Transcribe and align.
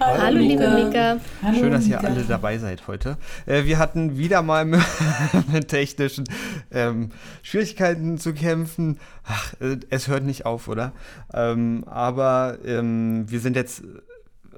Hallo, 0.00 0.22
Hallo 0.22 0.38
liebe 0.38 0.68
Mika. 0.68 1.20
Schön, 1.52 1.70
dass 1.70 1.86
ihr 1.86 2.02
alle 2.02 2.24
dabei 2.24 2.56
seid 2.56 2.88
heute. 2.88 3.18
Äh, 3.44 3.64
wir 3.64 3.78
hatten 3.78 4.16
wieder 4.16 4.40
mal 4.40 4.64
mit 5.52 5.68
technischen 5.68 6.24
ähm, 6.70 7.10
Schwierigkeiten 7.42 8.16
zu 8.16 8.32
kämpfen. 8.32 8.98
Ach, 9.24 9.52
äh, 9.60 9.76
es 9.90 10.08
hört 10.08 10.24
nicht 10.24 10.46
auf, 10.46 10.68
oder? 10.68 10.92
Ähm, 11.34 11.84
aber 11.86 12.58
ähm, 12.64 13.30
wir 13.30 13.40
sind 13.40 13.56
jetzt 13.56 13.82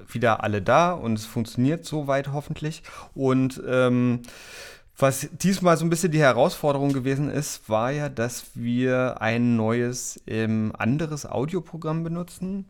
wieder 0.07 0.43
alle 0.43 0.61
da 0.61 0.93
und 0.93 1.19
es 1.19 1.25
funktioniert 1.25 1.83
soweit 1.85 2.31
hoffentlich. 2.31 2.83
Und 3.13 3.61
was 4.95 5.27
diesmal 5.41 5.75
so 5.75 5.85
ein 5.85 5.89
bisschen 5.89 6.11
die 6.11 6.19
Herausforderung 6.19 6.93
gewesen 6.93 7.29
ist, 7.29 7.67
war 7.67 7.91
ja, 7.91 8.09
dass 8.09 8.45
wir 8.53 9.21
ein 9.21 9.55
neues 9.55 10.21
ähm, 10.27 10.71
anderes 10.77 11.25
Audioprogramm 11.25 12.03
benutzen 12.03 12.65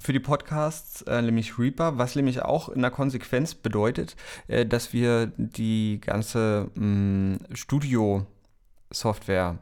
für 0.00 0.12
die 0.12 0.20
Podcasts, 0.20 1.02
äh, 1.02 1.22
nämlich 1.22 1.58
Reaper, 1.58 1.98
was 1.98 2.16
nämlich 2.16 2.42
auch 2.42 2.68
in 2.68 2.82
der 2.82 2.90
Konsequenz 2.90 3.54
bedeutet, 3.54 4.16
äh, 4.48 4.66
dass 4.66 4.92
wir 4.92 5.32
die 5.36 6.00
ganze 6.00 6.70
mm, 6.74 7.36
Studio-Software 7.54 9.58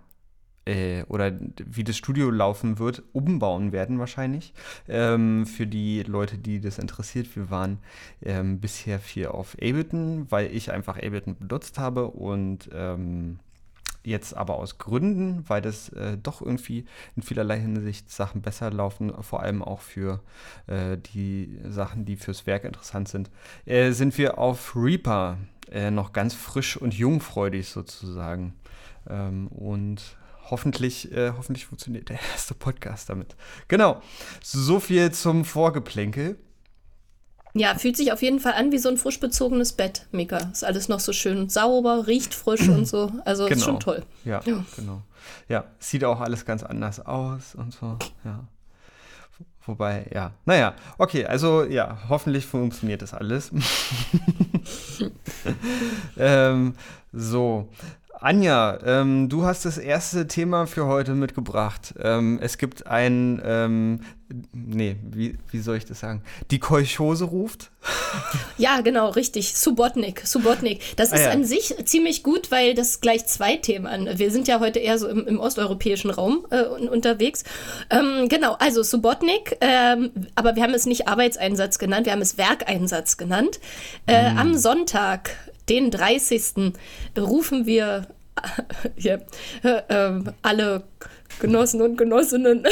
äh, 0.66 1.04
oder 1.04 1.32
wie 1.64 1.84
das 1.84 1.96
Studio 1.96 2.30
laufen 2.30 2.78
wird, 2.78 3.02
umbauen 3.12 3.72
werden 3.72 3.98
wahrscheinlich. 3.98 4.54
Ähm, 4.88 5.46
für 5.46 5.66
die 5.66 6.02
Leute, 6.02 6.38
die 6.38 6.60
das 6.60 6.78
interessiert, 6.78 7.34
wir 7.36 7.50
waren 7.50 7.78
ähm, 8.22 8.60
bisher 8.60 8.98
viel 8.98 9.26
auf 9.26 9.54
Ableton, 9.54 10.26
weil 10.30 10.54
ich 10.54 10.72
einfach 10.72 10.96
Ableton 10.96 11.36
benutzt 11.36 11.78
habe 11.78 12.08
und 12.08 12.68
ähm, 12.72 13.38
jetzt 14.04 14.36
aber 14.36 14.56
aus 14.56 14.78
Gründen, 14.78 15.44
weil 15.48 15.62
das 15.62 15.88
äh, 15.90 16.16
doch 16.16 16.40
irgendwie 16.42 16.84
in 17.16 17.22
vielerlei 17.22 17.58
Hinsicht 17.58 18.10
Sachen 18.10 18.42
besser 18.42 18.70
laufen, 18.70 19.12
vor 19.22 19.42
allem 19.42 19.62
auch 19.62 19.80
für 19.80 20.20
äh, 20.66 20.96
die 20.96 21.58
Sachen, 21.68 22.04
die 22.04 22.16
fürs 22.16 22.46
Werk 22.46 22.64
interessant 22.64 23.08
sind, 23.08 23.30
äh, 23.66 23.92
sind 23.92 24.16
wir 24.18 24.38
auf 24.38 24.74
Reaper 24.76 25.38
äh, 25.70 25.90
noch 25.90 26.12
ganz 26.12 26.34
frisch 26.34 26.76
und 26.76 26.94
jungfreudig 26.94 27.68
sozusagen. 27.68 28.54
Ähm, 29.08 29.48
und 29.48 30.16
hoffentlich, 30.50 31.12
äh, 31.12 31.32
hoffentlich 31.36 31.66
funktioniert 31.66 32.08
der 32.08 32.20
erste 32.32 32.54
Podcast 32.54 33.08
damit. 33.08 33.36
Genau, 33.68 34.00
so 34.42 34.80
viel 34.80 35.10
zum 35.12 35.44
Vorgeplänkel. 35.44 36.36
Ja, 37.56 37.78
fühlt 37.78 37.96
sich 37.96 38.12
auf 38.12 38.20
jeden 38.20 38.40
Fall 38.40 38.54
an 38.54 38.72
wie 38.72 38.78
so 38.78 38.88
ein 38.88 38.96
frisch 38.96 39.20
bezogenes 39.20 39.72
Bett, 39.72 40.06
Mika. 40.10 40.38
Ist 40.38 40.64
alles 40.64 40.88
noch 40.88 40.98
so 40.98 41.12
schön 41.12 41.48
sauber, 41.48 42.08
riecht 42.08 42.34
frisch 42.34 42.68
und 42.68 42.86
so. 42.86 43.12
Also 43.24 43.44
genau. 43.44 43.56
ist 43.56 43.64
schon 43.64 43.78
toll. 43.78 44.02
Ja, 44.24 44.40
ja, 44.44 44.64
genau. 44.74 45.02
Ja, 45.48 45.64
sieht 45.78 46.04
auch 46.04 46.20
alles 46.20 46.44
ganz 46.44 46.64
anders 46.64 46.98
aus 47.06 47.54
und 47.54 47.72
so. 47.72 47.96
Ja. 48.24 48.40
Wobei, 49.66 50.06
ja. 50.12 50.32
Naja, 50.44 50.74
okay, 50.98 51.26
also 51.26 51.64
ja, 51.64 51.98
hoffentlich 52.08 52.44
funktioniert 52.44 53.02
das 53.02 53.14
alles. 53.14 53.50
ähm, 56.18 56.74
so, 57.12 57.68
Anja, 58.20 58.78
ähm, 58.84 59.28
du 59.28 59.44
hast 59.44 59.64
das 59.64 59.78
erste 59.78 60.26
Thema 60.26 60.66
für 60.66 60.86
heute 60.86 61.14
mitgebracht. 61.14 61.94
Ähm, 61.98 62.38
es 62.42 62.58
gibt 62.58 62.86
ein, 62.86 63.40
ähm, 63.44 64.00
nee, 64.52 64.96
wie, 65.02 65.36
wie 65.50 65.60
soll 65.60 65.76
ich 65.76 65.84
das 65.84 66.00
sagen? 66.00 66.22
Die 66.50 66.58
Kolchose 66.58 67.24
ruft. 67.24 67.70
Ja, 68.56 68.80
genau, 68.80 69.10
richtig. 69.10 69.56
Subotnik, 69.56 70.22
Subotnik. 70.24 70.80
Das 70.94 71.12
ah, 71.12 71.16
ist 71.16 71.24
ja. 71.24 71.30
an 71.32 71.44
sich 71.44 71.74
ziemlich 71.84 72.22
gut, 72.22 72.52
weil 72.52 72.74
das 72.74 73.00
gleich 73.00 73.26
zwei 73.26 73.56
Themen 73.56 73.86
an. 73.86 74.08
Wir 74.16 74.30
sind 74.30 74.46
ja 74.46 74.60
heute 74.60 74.78
eher 74.78 74.96
so 74.98 75.08
im, 75.08 75.26
im 75.26 75.40
osteuropäischen 75.40 76.10
Raum 76.10 76.46
äh, 76.50 76.62
unterwegs. 76.62 77.42
Ähm, 77.90 78.28
genau, 78.28 78.54
also 78.60 78.84
Subotnik, 78.84 79.56
ähm, 79.60 80.12
aber 80.36 80.54
wir 80.54 80.62
haben 80.62 80.74
es 80.74 80.86
nicht 80.86 81.08
Arbeitseinsatz 81.08 81.80
genannt, 81.80 82.06
wir 82.06 82.12
haben 82.12 82.22
es 82.22 82.38
Werkeinsatz 82.38 83.16
genannt. 83.16 83.58
Äh, 84.06 84.30
mhm. 84.30 84.38
Am 84.38 84.54
Sonntag 84.54 85.30
den 85.68 85.90
30. 85.90 86.72
rufen 87.18 87.66
wir 87.66 88.06
ja, 88.96 89.18
äh, 89.62 90.20
alle 90.42 90.84
Genossen 91.40 91.82
und 91.82 91.96
Genossinnen 91.96 92.64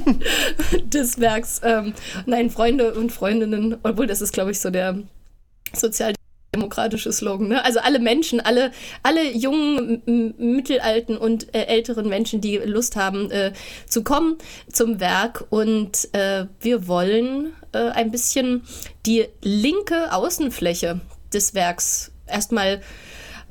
des 0.84 1.20
Werks, 1.20 1.60
ähm, 1.62 1.94
nein, 2.26 2.50
Freunde 2.50 2.94
und 2.94 3.12
Freundinnen, 3.12 3.76
obwohl 3.82 4.06
das 4.06 4.20
ist, 4.20 4.32
glaube 4.32 4.50
ich, 4.50 4.60
so 4.60 4.70
der 4.70 4.98
sozialdemokratische 5.74 7.12
Slogan. 7.12 7.48
Ne? 7.48 7.64
Also 7.64 7.80
alle 7.80 7.98
Menschen, 7.98 8.40
alle, 8.40 8.72
alle 9.02 9.30
jungen, 9.32 10.02
mittelalten 10.38 11.16
und 11.16 11.54
äh, 11.54 11.64
älteren 11.64 12.08
Menschen, 12.08 12.40
die 12.40 12.56
Lust 12.56 12.96
haben 12.96 13.30
äh, 13.30 13.52
zu 13.86 14.02
kommen 14.02 14.38
zum 14.72 15.00
Werk. 15.00 15.44
Und 15.50 16.08
äh, 16.14 16.46
wir 16.60 16.88
wollen 16.88 17.52
äh, 17.72 17.90
ein 17.90 18.10
bisschen 18.10 18.62
die 19.04 19.26
linke 19.42 20.12
Außenfläche 20.12 21.00
des 21.32 21.54
Werks 21.54 22.12
erstmal 22.26 22.80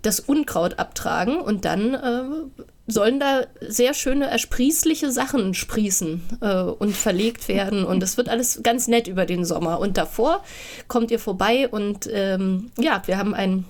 das 0.06 0.20
Unkraut 0.20 0.80
abtragen 0.80 1.40
und 1.40 1.66
dann 1.66 1.94
äh, 1.94 2.64
sollen 2.88 3.20
da 3.20 3.46
sehr 3.62 3.94
schöne 3.94 4.28
ersprießliche 4.28 5.12
Sachen 5.12 5.54
sprießen 5.54 6.22
äh, 6.42 6.62
und 6.62 6.96
verlegt 6.96 7.48
werden. 7.48 7.84
Und 7.84 8.04
es 8.04 8.18
wird 8.18 8.30
alles 8.30 8.62
ganz 8.62 8.88
nett 8.88 9.08
über 9.08 9.26
den 9.26 9.44
Sommer. 9.44 9.80
Und 9.80 9.98
davor 9.98 10.44
kommt 10.88 11.12
ihr 11.12 11.20
vorbei 11.20 11.68
und 11.68 12.08
ähm, 12.12 12.72
ja, 12.78 13.02
wir 13.06 13.18
haben 13.18 13.34
ein, 13.34 13.66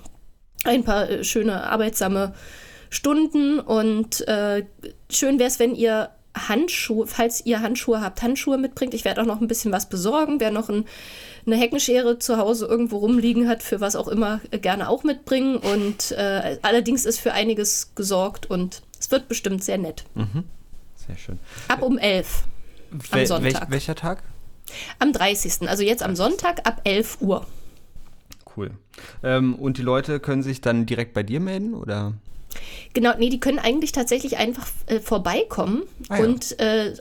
ein 0.65 0.83
paar 0.83 1.09
äh, 1.09 1.23
schöne 1.23 1.63
arbeitsame 1.63 2.33
Stunden. 2.89 3.59
Und 3.59 4.27
äh, 4.27 4.65
schön 5.09 5.39
wäre 5.39 5.47
es, 5.47 5.59
wenn 5.59 5.75
ihr 5.75 6.09
Handschuhe, 6.35 7.07
falls 7.07 7.45
ihr 7.45 7.61
Handschuhe 7.61 8.01
habt, 8.01 8.21
Handschuhe 8.21 8.57
mitbringt. 8.57 8.93
Ich 8.93 9.05
werde 9.05 9.21
auch 9.21 9.25
noch 9.25 9.41
ein 9.41 9.47
bisschen 9.47 9.71
was 9.71 9.87
besorgen. 9.87 10.39
Wer 10.39 10.51
noch 10.51 10.69
ein, 10.69 10.85
eine 11.45 11.55
Heckenschere 11.55 12.19
zu 12.19 12.37
Hause 12.37 12.65
irgendwo 12.65 12.97
rumliegen 12.97 13.47
hat, 13.47 13.63
für 13.63 13.79
was 13.81 13.95
auch 13.95 14.07
immer, 14.07 14.41
äh, 14.51 14.59
gerne 14.59 14.89
auch 14.89 15.03
mitbringen. 15.03 15.57
Und 15.57 16.11
äh, 16.11 16.57
allerdings 16.61 17.05
ist 17.05 17.19
für 17.19 17.33
einiges 17.33 17.95
gesorgt 17.95 18.49
und 18.49 18.81
es 18.99 19.09
wird 19.11 19.27
bestimmt 19.27 19.63
sehr 19.63 19.77
nett. 19.77 20.03
Mhm. 20.15 20.43
Sehr 21.07 21.17
schön. 21.17 21.39
Ab 21.67 21.81
um 21.81 21.97
11 21.97 22.43
am 22.91 23.25
Sonntag. 23.25 23.43
Welch, 23.43 23.69
welcher 23.69 23.95
Tag? 23.95 24.23
Am 24.99 25.13
30. 25.13 25.69
Also 25.69 25.83
jetzt 25.83 26.03
am 26.03 26.15
Sonntag 26.15 26.67
ab 26.67 26.81
11 26.83 27.21
Uhr. 27.21 27.45
Cool. 28.55 28.71
Ähm, 29.23 29.55
und 29.55 29.77
die 29.77 29.81
Leute 29.81 30.19
können 30.19 30.43
sich 30.43 30.61
dann 30.61 30.85
direkt 30.85 31.13
bei 31.13 31.23
dir 31.23 31.39
melden, 31.39 31.73
oder? 31.73 32.13
Genau, 32.93 33.11
nee, 33.17 33.29
die 33.29 33.39
können 33.39 33.59
eigentlich 33.59 33.91
tatsächlich 33.91 34.37
einfach 34.37 34.67
äh, 34.87 34.99
vorbeikommen 34.99 35.83
ah, 36.09 36.17
ja. 36.17 36.23
und 36.23 36.59
äh, 36.59 36.93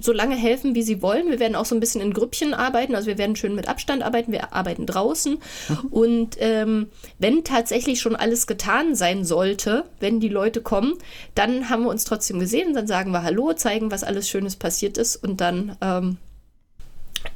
so 0.00 0.12
lange 0.12 0.34
helfen, 0.34 0.74
wie 0.74 0.82
sie 0.82 1.02
wollen. 1.02 1.30
Wir 1.30 1.38
werden 1.38 1.54
auch 1.54 1.64
so 1.64 1.74
ein 1.74 1.80
bisschen 1.80 2.00
in 2.00 2.12
Grüppchen 2.12 2.52
arbeiten, 2.52 2.94
also 2.94 3.06
wir 3.06 3.18
werden 3.18 3.36
schön 3.36 3.54
mit 3.54 3.68
Abstand 3.68 4.02
arbeiten, 4.02 4.32
wir 4.32 4.52
arbeiten 4.52 4.86
draußen. 4.86 5.38
Mhm. 5.68 5.78
Und 5.90 6.36
ähm, 6.40 6.88
wenn 7.18 7.44
tatsächlich 7.44 8.00
schon 8.00 8.16
alles 8.16 8.46
getan 8.46 8.94
sein 8.94 9.24
sollte, 9.24 9.84
wenn 10.00 10.20
die 10.20 10.28
Leute 10.28 10.60
kommen, 10.62 10.94
dann 11.34 11.70
haben 11.70 11.84
wir 11.84 11.90
uns 11.90 12.04
trotzdem 12.04 12.40
gesehen, 12.40 12.74
dann 12.74 12.86
sagen 12.86 13.12
wir 13.12 13.22
Hallo, 13.22 13.52
zeigen, 13.52 13.90
was 13.90 14.04
alles 14.04 14.28
Schönes 14.28 14.56
passiert 14.56 14.98
ist 14.98 15.16
und 15.16 15.40
dann 15.40 15.76
ähm, 15.80 16.18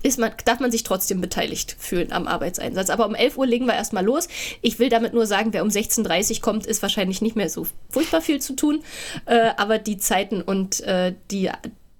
ist 0.02 0.19
man, 0.19 0.32
darf 0.44 0.61
man 0.61 0.70
sich 0.70 0.82
trotzdem 0.82 1.20
beteiligt 1.20 1.76
fühlen 1.79 2.12
am 2.12 2.26
Arbeitseinsatz. 2.26 2.90
Aber 2.90 3.06
um 3.06 3.14
11 3.14 3.37
Uhr 3.37 3.46
legen 3.46 3.67
wir 3.67 3.75
erstmal 3.75 4.05
los. 4.05 4.29
Ich 4.62 4.79
will 4.79 4.88
damit 4.88 5.14
nur 5.14 5.26
sagen, 5.26 5.52
wer 5.52 5.62
um 5.62 5.69
16.30 5.69 6.37
Uhr 6.37 6.40
kommt, 6.43 6.67
ist 6.67 6.82
wahrscheinlich 6.82 7.20
nicht 7.23 7.37
mehr 7.37 7.49
so 7.49 7.67
furchtbar 7.90 8.20
viel 8.20 8.40
zu 8.40 8.55
tun. 8.55 8.82
Äh, 9.26 9.50
aber 9.56 9.79
die 9.79 9.99
Zeiten 9.99 10.43
und 10.43 10.81
äh, 10.81 11.14
die, 11.31 11.50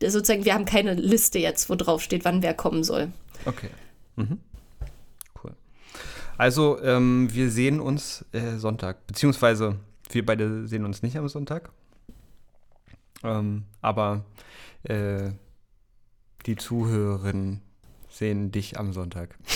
sozusagen, 0.01 0.45
wir 0.45 0.55
haben 0.55 0.65
keine 0.65 0.95
Liste 0.95 1.39
jetzt, 1.39 1.71
wo 1.71 1.75
drauf 1.75 2.03
steht, 2.03 2.25
wann 2.25 2.43
wer 2.43 2.55
kommen 2.55 2.85
soll. 2.85 3.13
Okay. 3.45 3.71
Mhm. 4.17 4.39
Cool. 5.43 5.53
Also, 6.37 6.81
ähm, 6.83 7.29
wir 7.33 7.51
sehen 7.51 7.81
uns 7.81 8.25
äh, 8.33 8.57
Sonntag, 8.57 9.07
beziehungsweise 9.07 9.77
wir 10.11 10.25
beide 10.25 10.67
sehen 10.67 10.85
uns 10.85 11.03
nicht 11.03 11.17
am 11.17 11.29
Sonntag. 11.29 11.71
Ähm, 13.25 13.65
aber 13.83 14.25
äh, 14.85 15.31
die 16.47 16.57
Zuhörerinnen 16.57 17.61
sehen 18.19 18.53
dich 18.53 18.79
am 18.79 18.93
Sonntag. 18.93 19.37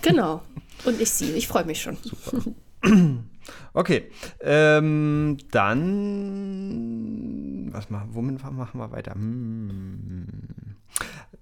Genau. 0.00 0.42
Und 0.84 1.00
ich 1.00 1.10
sie. 1.10 1.32
Ich 1.32 1.48
freue 1.48 1.64
mich 1.64 1.82
schon. 1.82 1.96
Super. 2.02 2.52
Okay, 3.72 4.10
ähm, 4.40 5.38
dann 5.50 7.70
was 7.72 7.88
machen, 7.88 8.10
womit 8.12 8.42
machen 8.42 8.78
wir 8.78 8.92
weiter? 8.92 9.14
Hm. 9.14 10.26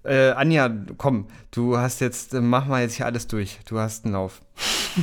Äh, 0.03 0.29
Anja, 0.31 0.69
komm, 0.97 1.27
du 1.51 1.77
hast 1.77 1.99
jetzt, 1.99 2.33
äh, 2.33 2.39
mach 2.39 2.65
mal 2.65 2.81
jetzt 2.81 2.95
hier 2.95 3.05
alles 3.05 3.27
durch. 3.27 3.59
Du 3.67 3.79
hast 3.79 4.05
einen 4.05 4.13
Lauf. 4.13 4.41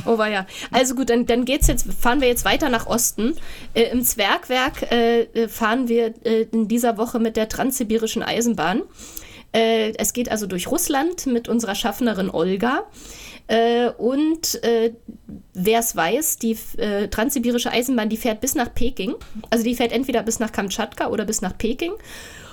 Oh 0.05 0.17
war 0.17 0.29
ja. 0.29 0.45
Also 0.71 0.95
gut, 0.95 1.09
dann, 1.09 1.25
dann 1.25 1.45
geht's 1.45 1.67
jetzt, 1.67 1.91
fahren 1.93 2.21
wir 2.21 2.27
jetzt 2.27 2.43
weiter 2.43 2.69
nach 2.69 2.87
Osten. 2.87 3.35
Äh, 3.73 3.91
Im 3.91 4.03
Zwergwerk 4.03 4.91
äh, 4.91 5.21
äh 5.21 5.47
fahren 5.47 5.87
wir 5.87 6.13
äh, 6.25 6.47
in 6.51 6.67
dieser 6.67 6.97
Woche 6.97 7.19
mit 7.19 7.37
der 7.37 7.49
Transsibirischen 7.49 8.23
Eisenbahn. 8.23 8.81
Äh, 9.55 9.93
es 9.97 10.11
geht 10.11 10.29
also 10.29 10.47
durch 10.47 10.69
Russland 10.69 11.25
mit 11.27 11.47
unserer 11.47 11.75
Schaffnerin 11.75 12.29
Olga. 12.29 12.83
Äh, 13.47 13.89
und 13.89 14.61
äh, 14.63 14.93
wer 15.53 15.79
es 15.79 15.95
weiß, 15.95 16.37
die 16.37 16.57
äh, 16.77 17.07
transsibirische 17.07 17.71
Eisenbahn, 17.71 18.09
die 18.09 18.17
fährt 18.17 18.41
bis 18.41 18.55
nach 18.55 18.73
Peking. 18.73 19.15
Also 19.49 19.63
die 19.63 19.75
fährt 19.75 19.93
entweder 19.93 20.23
bis 20.23 20.39
nach 20.39 20.51
Kamtschatka 20.51 21.07
oder 21.07 21.23
bis 21.23 21.41
nach 21.41 21.57
Peking. 21.57 21.93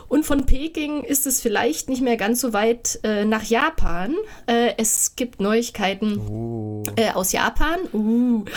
Und 0.07 0.27
von 0.27 0.45
Peking 0.45 1.05
ist 1.05 1.27
es 1.27 1.41
vielleicht 1.41 1.89
nicht 1.89 2.03
mehr 2.03 2.19
ganz 2.19 2.43
so 2.43 2.53
weit 2.53 3.01
äh, 3.03 3.25
nach 3.25 3.45
Japan. 3.45 4.15
Äh, 4.47 4.75
es 4.77 5.17
gibt 5.17 5.41
Neuigkeiten 5.41 6.19
oh. 6.19 6.83
äh, 6.97 7.13
aus 7.13 7.33
Japan. 7.33 7.81
Uh. 7.93 8.45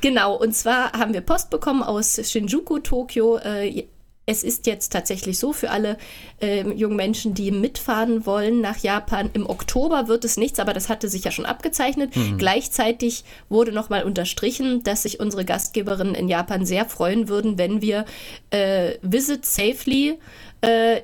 Genau, 0.00 0.36
und 0.36 0.54
zwar 0.54 0.92
haben 0.92 1.12
wir 1.14 1.20
Post 1.20 1.50
bekommen 1.50 1.82
aus 1.82 2.20
Shinjuku, 2.22 2.78
Tokio. 2.78 3.40
Es 4.26 4.42
ist 4.42 4.66
jetzt 4.66 4.90
tatsächlich 4.92 5.38
so 5.38 5.52
für 5.52 5.70
alle 5.70 5.98
äh, 6.40 6.66
jungen 6.70 6.96
Menschen, 6.96 7.34
die 7.34 7.50
mitfahren 7.50 8.24
wollen 8.24 8.60
nach 8.60 8.78
Japan. 8.78 9.28
Im 9.34 9.48
Oktober 9.48 10.08
wird 10.08 10.24
es 10.24 10.36
nichts, 10.36 10.58
aber 10.58 10.72
das 10.72 10.88
hatte 10.88 11.08
sich 11.08 11.24
ja 11.24 11.30
schon 11.30 11.44
abgezeichnet. 11.44 12.16
Mhm. 12.16 12.38
Gleichzeitig 12.38 13.24
wurde 13.48 13.72
nochmal 13.72 14.04
unterstrichen, 14.04 14.82
dass 14.82 15.02
sich 15.02 15.20
unsere 15.20 15.44
Gastgeberinnen 15.44 16.14
in 16.14 16.28
Japan 16.28 16.64
sehr 16.64 16.86
freuen 16.86 17.28
würden, 17.28 17.58
wenn 17.58 17.82
wir 17.82 18.06
äh, 18.50 18.94
Visit 19.02 19.44
Safely 19.44 20.18
äh, 20.62 21.02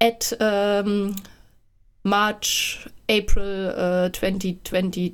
at 0.00 0.36
ähm, 0.40 1.14
March, 2.02 2.88
April 3.08 4.10
2022. 4.12 5.12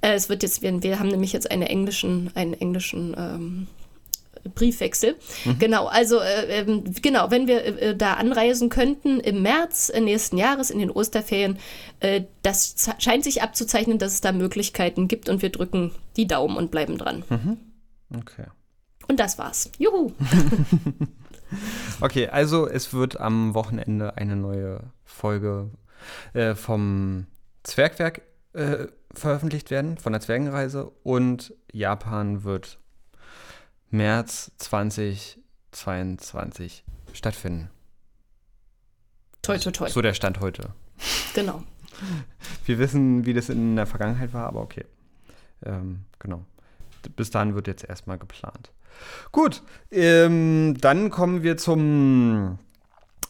Äh, 0.00 0.08
äh, 0.08 0.14
es 0.14 0.28
wird 0.28 0.42
jetzt, 0.42 0.62
wir, 0.62 0.82
wir 0.82 0.98
haben 1.00 1.08
nämlich 1.08 1.32
jetzt 1.32 1.50
einen 1.50 1.62
englischen, 1.62 2.30
einen 2.34 2.54
englischen 2.54 3.14
ähm, 3.18 3.66
Briefwechsel. 4.54 5.16
Mhm. 5.44 5.58
Genau, 5.58 5.86
also 5.86 6.18
äh, 6.18 6.60
ähm, 6.60 6.84
genau, 7.02 7.30
wenn 7.30 7.46
wir 7.46 7.64
äh, 7.64 7.96
da 7.96 8.14
anreisen 8.14 8.68
könnten 8.68 9.20
im 9.20 9.42
März 9.42 9.92
nächsten 9.98 10.38
Jahres 10.38 10.70
in 10.70 10.78
den 10.78 10.90
Osterferien, 10.90 11.58
äh, 12.00 12.22
das 12.42 12.90
scheint 12.98 13.24
sich 13.24 13.42
abzuzeichnen, 13.42 13.98
dass 13.98 14.14
es 14.14 14.20
da 14.20 14.32
Möglichkeiten 14.32 15.08
gibt 15.08 15.28
und 15.28 15.42
wir 15.42 15.50
drücken 15.50 15.92
die 16.16 16.26
Daumen 16.26 16.56
und 16.56 16.70
bleiben 16.70 16.98
dran. 16.98 17.24
Mhm. 17.28 17.58
Okay. 18.16 18.46
Und 19.08 19.20
das 19.20 19.38
war's. 19.38 19.70
Juhu. 19.78 20.12
okay, 22.00 22.28
also 22.28 22.68
es 22.68 22.92
wird 22.92 23.18
am 23.18 23.54
Wochenende 23.54 24.16
eine 24.16 24.36
neue 24.36 24.92
Folge 25.04 25.70
äh, 26.32 26.54
vom 26.54 27.26
Zwergwerk 27.62 28.22
äh, 28.52 28.86
veröffentlicht 29.12 29.70
werden, 29.70 29.98
von 29.98 30.12
der 30.12 30.20
Zwergenreise 30.20 30.90
und 31.02 31.54
Japan 31.72 32.44
wird 32.44 32.78
März 33.90 34.52
2022 34.58 36.84
stattfinden. 37.12 37.70
Toi, 39.42 39.58
toi, 39.58 39.72
toi. 39.72 39.88
So 39.88 40.00
der 40.00 40.14
Stand 40.14 40.38
heute. 40.40 40.70
Genau. 41.34 41.64
Wir 42.64 42.78
wissen, 42.78 43.26
wie 43.26 43.34
das 43.34 43.48
in 43.48 43.76
der 43.76 43.86
Vergangenheit 43.86 44.32
war, 44.32 44.46
aber 44.46 44.60
okay. 44.60 44.84
Ähm, 45.64 46.04
genau. 46.18 46.44
Bis 47.16 47.30
dahin 47.30 47.54
wird 47.54 47.66
jetzt 47.66 47.84
erstmal 47.84 48.18
geplant. 48.18 48.72
Gut, 49.32 49.62
ähm, 49.90 50.76
dann 50.80 51.10
kommen 51.10 51.42
wir 51.42 51.56
zum 51.56 52.58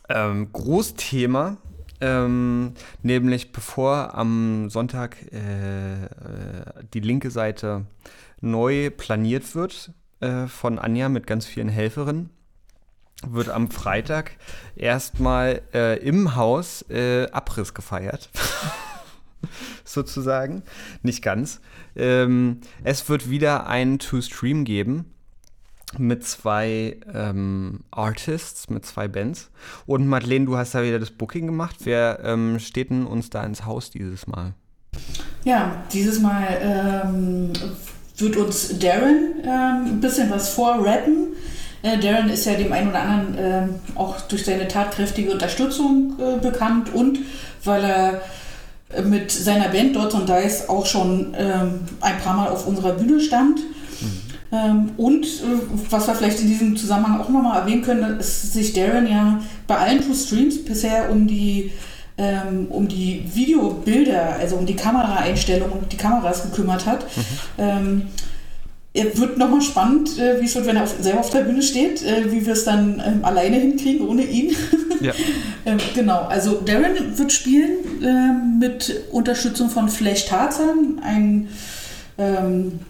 ähm, 0.08 0.52
Großthema. 0.52 1.56
Ähm, 2.02 2.72
nämlich 3.02 3.52
bevor 3.52 4.14
am 4.14 4.70
Sonntag 4.70 5.18
äh, 5.32 6.04
äh 6.04 6.06
die 6.94 7.00
linke 7.00 7.30
Seite 7.30 7.84
neu 8.40 8.88
planiert 8.88 9.54
wird, 9.54 9.92
äh, 10.20 10.46
von 10.46 10.78
Anja 10.78 11.08
mit 11.08 11.26
ganz 11.26 11.46
vielen 11.46 11.68
Helferinnen 11.68 12.30
wird 13.26 13.50
am 13.50 13.70
Freitag 13.70 14.32
erstmal 14.76 15.62
äh, 15.74 15.98
im 15.98 16.36
Haus 16.36 16.82
äh, 16.90 17.28
Abriss 17.30 17.74
gefeiert. 17.74 18.30
Sozusagen. 19.84 20.62
Nicht 21.02 21.22
ganz. 21.22 21.60
Ähm, 21.96 22.60
es 22.84 23.08
wird 23.08 23.28
wieder 23.30 23.66
ein 23.66 23.98
To-Stream 23.98 24.64
geben 24.64 25.06
mit 25.98 26.24
zwei 26.24 26.98
ähm, 27.12 27.80
Artists, 27.90 28.70
mit 28.70 28.86
zwei 28.86 29.08
Bands. 29.08 29.50
Und 29.86 30.06
Madeleine, 30.06 30.46
du 30.46 30.56
hast 30.56 30.74
da 30.74 30.82
wieder 30.82 30.98
das 30.98 31.10
Booking 31.10 31.46
gemacht. 31.46 31.76
Wer 31.80 32.20
ähm, 32.22 32.58
steht 32.58 32.90
denn 32.90 33.06
uns 33.06 33.30
da 33.30 33.42
ins 33.44 33.64
Haus 33.64 33.90
dieses 33.90 34.26
Mal? 34.26 34.54
Ja, 35.44 35.84
dieses 35.92 36.20
Mal 36.20 36.58
ähm, 36.62 37.52
wird 38.20 38.36
uns 38.36 38.78
Darren 38.78 39.34
ähm, 39.44 39.84
ein 39.86 40.00
bisschen 40.00 40.30
was 40.30 40.50
vorrappen. 40.50 41.28
Äh, 41.82 41.98
Darren 41.98 42.28
ist 42.28 42.44
ja 42.46 42.54
dem 42.54 42.72
einen 42.72 42.90
oder 42.90 43.02
anderen 43.02 43.38
äh, 43.38 43.98
auch 43.98 44.20
durch 44.22 44.44
seine 44.44 44.68
tatkräftige 44.68 45.30
Unterstützung 45.30 46.16
äh, 46.18 46.38
bekannt 46.38 46.92
und 46.92 47.20
weil 47.64 47.84
er 47.84 48.20
äh, 48.94 49.02
mit 49.02 49.30
seiner 49.30 49.68
Band 49.68 49.96
Dots 49.96 50.14
und 50.14 50.28
Dice 50.28 50.68
auch 50.68 50.86
schon 50.86 51.34
ähm, 51.38 51.80
ein 52.00 52.18
paar 52.18 52.36
Mal 52.36 52.48
auf 52.48 52.66
unserer 52.66 52.92
Bühne 52.92 53.20
stand. 53.20 53.60
Mhm. 53.60 54.30
Ähm, 54.52 54.90
und 54.96 55.24
äh, 55.24 55.88
was 55.88 56.06
wir 56.06 56.14
vielleicht 56.14 56.40
in 56.40 56.48
diesem 56.48 56.76
Zusammenhang 56.76 57.20
auch 57.20 57.28
nochmal 57.28 57.60
erwähnen 57.60 57.82
können, 57.82 58.18
ist 58.18 58.52
sich 58.52 58.72
Darren 58.72 59.08
ja 59.08 59.40
bei 59.66 59.76
allen 59.76 60.04
Two 60.04 60.14
Streams 60.14 60.64
bisher 60.64 61.10
um 61.10 61.26
die 61.26 61.70
ähm, 62.20 62.66
um 62.68 62.86
die 62.86 63.24
Videobilder, 63.34 64.36
also 64.38 64.56
um 64.56 64.66
die 64.66 64.76
Kameraeinstellungen 64.76 65.72
und 65.72 65.92
die 65.92 65.96
Kameras 65.96 66.42
gekümmert 66.42 66.84
hat. 66.84 67.04
Mhm. 67.16 67.22
Ähm, 67.58 68.02
er 68.92 69.16
wird 69.16 69.38
nochmal 69.38 69.62
spannend, 69.62 70.18
äh, 70.18 70.38
wie 70.40 70.44
es 70.44 70.54
wird, 70.54 70.66
wenn 70.66 70.76
er 70.76 70.82
auf, 70.82 70.94
selber 71.00 71.20
auf 71.20 71.30
der 71.30 71.42
Bühne 71.44 71.62
steht, 71.62 72.02
äh, 72.02 72.30
wie 72.30 72.44
wir 72.44 72.52
es 72.52 72.64
dann 72.64 73.02
ähm, 73.04 73.24
alleine 73.24 73.56
hinkriegen, 73.56 74.06
ohne 74.06 74.24
ihn. 74.24 74.54
Ja. 75.00 75.12
ähm, 75.64 75.78
genau, 75.94 76.24
also 76.24 76.60
Darren 76.60 77.16
wird 77.16 77.32
spielen 77.32 78.02
äh, 78.02 78.32
mit 78.58 79.04
Unterstützung 79.12 79.70
von 79.70 79.88
Flash 79.88 80.26
Tarzan, 80.26 81.00
ein 81.02 81.48
ähm, 82.18 82.80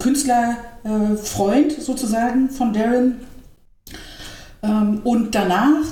Künstlerfreund 0.00 1.72
sozusagen 1.80 2.50
von 2.50 2.72
Darren. 2.72 3.20
Ähm, 4.62 5.00
und 5.04 5.34
danach 5.34 5.84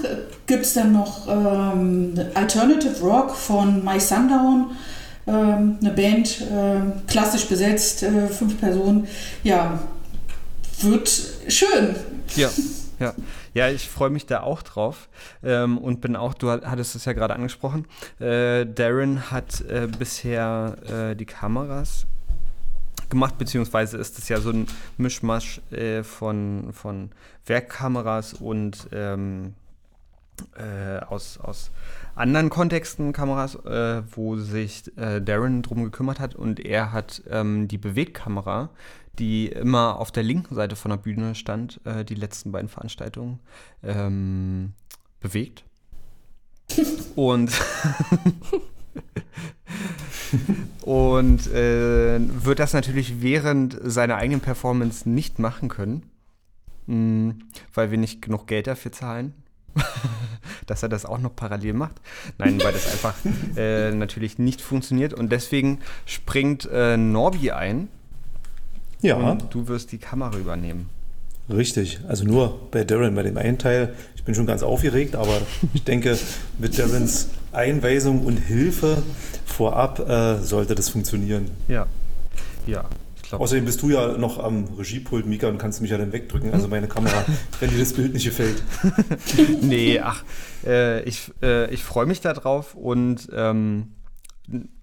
gibt 0.46 0.64
es 0.64 0.74
dann 0.74 0.92
noch 0.92 1.28
ähm, 1.28 2.14
Alternative 2.34 3.00
Rock 3.00 3.34
von 3.34 3.84
My 3.84 4.00
Sundown, 4.00 4.72
ähm, 5.26 5.78
eine 5.80 5.90
Band, 5.90 6.40
äh, 6.40 6.80
klassisch 7.06 7.46
besetzt, 7.46 8.02
äh, 8.02 8.28
fünf 8.28 8.58
Personen. 8.58 9.06
Ja, 9.42 9.78
wird 10.80 11.08
schön. 11.48 11.96
Ja, 12.34 12.50
ja. 12.98 13.14
Ja, 13.54 13.70
ich 13.70 13.88
freue 13.88 14.10
mich 14.10 14.26
da 14.26 14.42
auch 14.42 14.60
drauf 14.60 15.08
ähm, 15.42 15.78
und 15.78 16.02
bin 16.02 16.14
auch, 16.14 16.34
du 16.34 16.50
hattest 16.50 16.94
es 16.94 17.06
ja 17.06 17.14
gerade 17.14 17.34
angesprochen, 17.34 17.86
äh, 18.20 18.66
Darren 18.66 19.30
hat 19.30 19.62
äh, 19.62 19.88
bisher 19.98 20.76
äh, 20.86 21.16
die 21.16 21.24
Kameras 21.24 22.06
gemacht, 23.10 23.38
beziehungsweise 23.38 23.96
ist 23.98 24.18
es 24.18 24.28
ja 24.28 24.40
so 24.40 24.50
ein 24.50 24.66
Mischmasch 24.96 25.60
äh, 25.70 26.02
von, 26.02 26.72
von 26.72 27.10
Werkkameras 27.44 28.34
und 28.34 28.88
ähm, 28.92 29.54
äh, 30.56 30.98
aus, 31.04 31.38
aus 31.38 31.70
anderen 32.14 32.50
Kontexten 32.50 33.12
Kameras, 33.12 33.54
äh, 33.64 34.02
wo 34.10 34.36
sich 34.36 34.96
äh, 34.96 35.20
Darren 35.20 35.62
drum 35.62 35.84
gekümmert 35.84 36.20
hat 36.20 36.34
und 36.34 36.60
er 36.60 36.92
hat 36.92 37.22
ähm, 37.30 37.68
die 37.68 37.78
Bewegtkamera, 37.78 38.70
die 39.18 39.46
immer 39.48 39.98
auf 39.98 40.12
der 40.12 40.22
linken 40.22 40.54
Seite 40.54 40.76
von 40.76 40.90
der 40.90 40.98
Bühne 40.98 41.34
stand, 41.34 41.80
äh, 41.84 42.04
die 42.04 42.14
letzten 42.14 42.52
beiden 42.52 42.68
Veranstaltungen, 42.68 43.40
ähm, 43.82 44.74
bewegt. 45.20 45.64
und 47.14 47.50
und 50.82 51.46
äh, 51.52 52.18
wird 52.44 52.58
das 52.58 52.72
natürlich 52.72 53.20
während 53.20 53.76
seiner 53.82 54.16
eigenen 54.16 54.40
Performance 54.40 55.08
nicht 55.08 55.38
machen 55.38 55.68
können, 55.68 56.02
mh, 56.86 56.94
hm, 56.94 57.38
weil 57.74 57.90
wir 57.90 57.98
nicht 57.98 58.22
genug 58.22 58.46
Geld 58.46 58.66
dafür 58.66 58.92
zahlen. 58.92 59.34
dass 60.66 60.82
er 60.82 60.88
das 60.88 61.04
auch 61.04 61.18
noch 61.18 61.34
parallel 61.36 61.74
macht. 61.74 61.96
Nein, 62.38 62.58
weil 62.62 62.72
das 62.72 62.90
einfach 62.90 63.14
äh, 63.56 63.92
natürlich 63.92 64.38
nicht 64.38 64.60
funktioniert 64.60 65.12
und 65.12 65.30
deswegen 65.30 65.80
springt 66.06 66.68
äh, 66.72 66.96
Norbi 66.96 67.50
ein. 67.50 67.88
Ja. 69.02 69.16
Und 69.16 69.54
du 69.54 69.68
wirst 69.68 69.92
die 69.92 69.98
Kamera 69.98 70.36
übernehmen. 70.36 70.88
Richtig, 71.48 72.00
also 72.08 72.24
nur 72.24 72.70
bei 72.70 72.82
Darren, 72.82 73.14
bei 73.14 73.22
dem 73.22 73.36
einen 73.36 73.58
Teil. 73.58 73.94
Ich 74.16 74.24
bin 74.24 74.34
schon 74.34 74.46
ganz 74.46 74.62
aufgeregt, 74.62 75.14
aber 75.14 75.40
ich 75.74 75.84
denke, 75.84 76.18
mit 76.58 76.76
Darrens 76.76 77.28
Einweisung 77.52 78.24
und 78.24 78.36
Hilfe 78.36 79.02
vorab 79.44 80.00
äh, 80.08 80.38
sollte 80.42 80.74
das 80.74 80.88
funktionieren. 80.88 81.50
Ja, 81.68 81.86
ja. 82.66 82.84
glaub, 83.22 83.40
Außerdem 83.40 83.64
bist 83.64 83.82
du 83.82 83.90
ja 83.90 84.18
noch 84.18 84.38
am 84.38 84.64
Regiepult, 84.78 85.26
Mika, 85.26 85.48
und 85.48 85.58
kannst 85.58 85.80
mich 85.80 85.90
ja 85.90 85.98
dann 85.98 86.12
wegdrücken, 86.12 86.52
also 86.52 86.68
meine 86.68 86.88
Kamera, 86.88 87.24
wenn 87.60 87.70
dir 87.70 87.78
das 87.78 87.92
Bild 87.92 88.12
nicht 88.12 88.24
gefällt. 88.24 88.62
nee, 89.62 90.00
ach, 90.00 90.24
äh, 90.64 91.02
ich, 91.02 91.32
äh, 91.42 91.72
ich 91.72 91.84
freue 91.84 92.06
mich 92.06 92.20
darauf 92.20 92.74
und 92.74 93.28
ähm, 93.32 93.92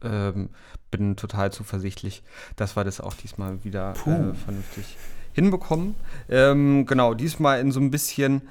ähm, 0.03 0.50
bin 0.91 1.15
total 1.15 1.51
zuversichtlich, 1.51 2.24
dass 2.55 2.75
wir 2.75 2.84
das 2.84 3.01
auch 3.01 3.13
diesmal 3.13 3.63
wieder 3.63 3.91
äh, 3.91 4.34
vernünftig 4.36 4.98
hinbekommen. 5.34 5.96
Ähm, 6.29 6.86
genau, 6.86 7.13
diesmal 7.13 7.60
in 7.60 7.72
so 7.72 7.79
ein 7.79 7.91
bisschen, 7.91 8.43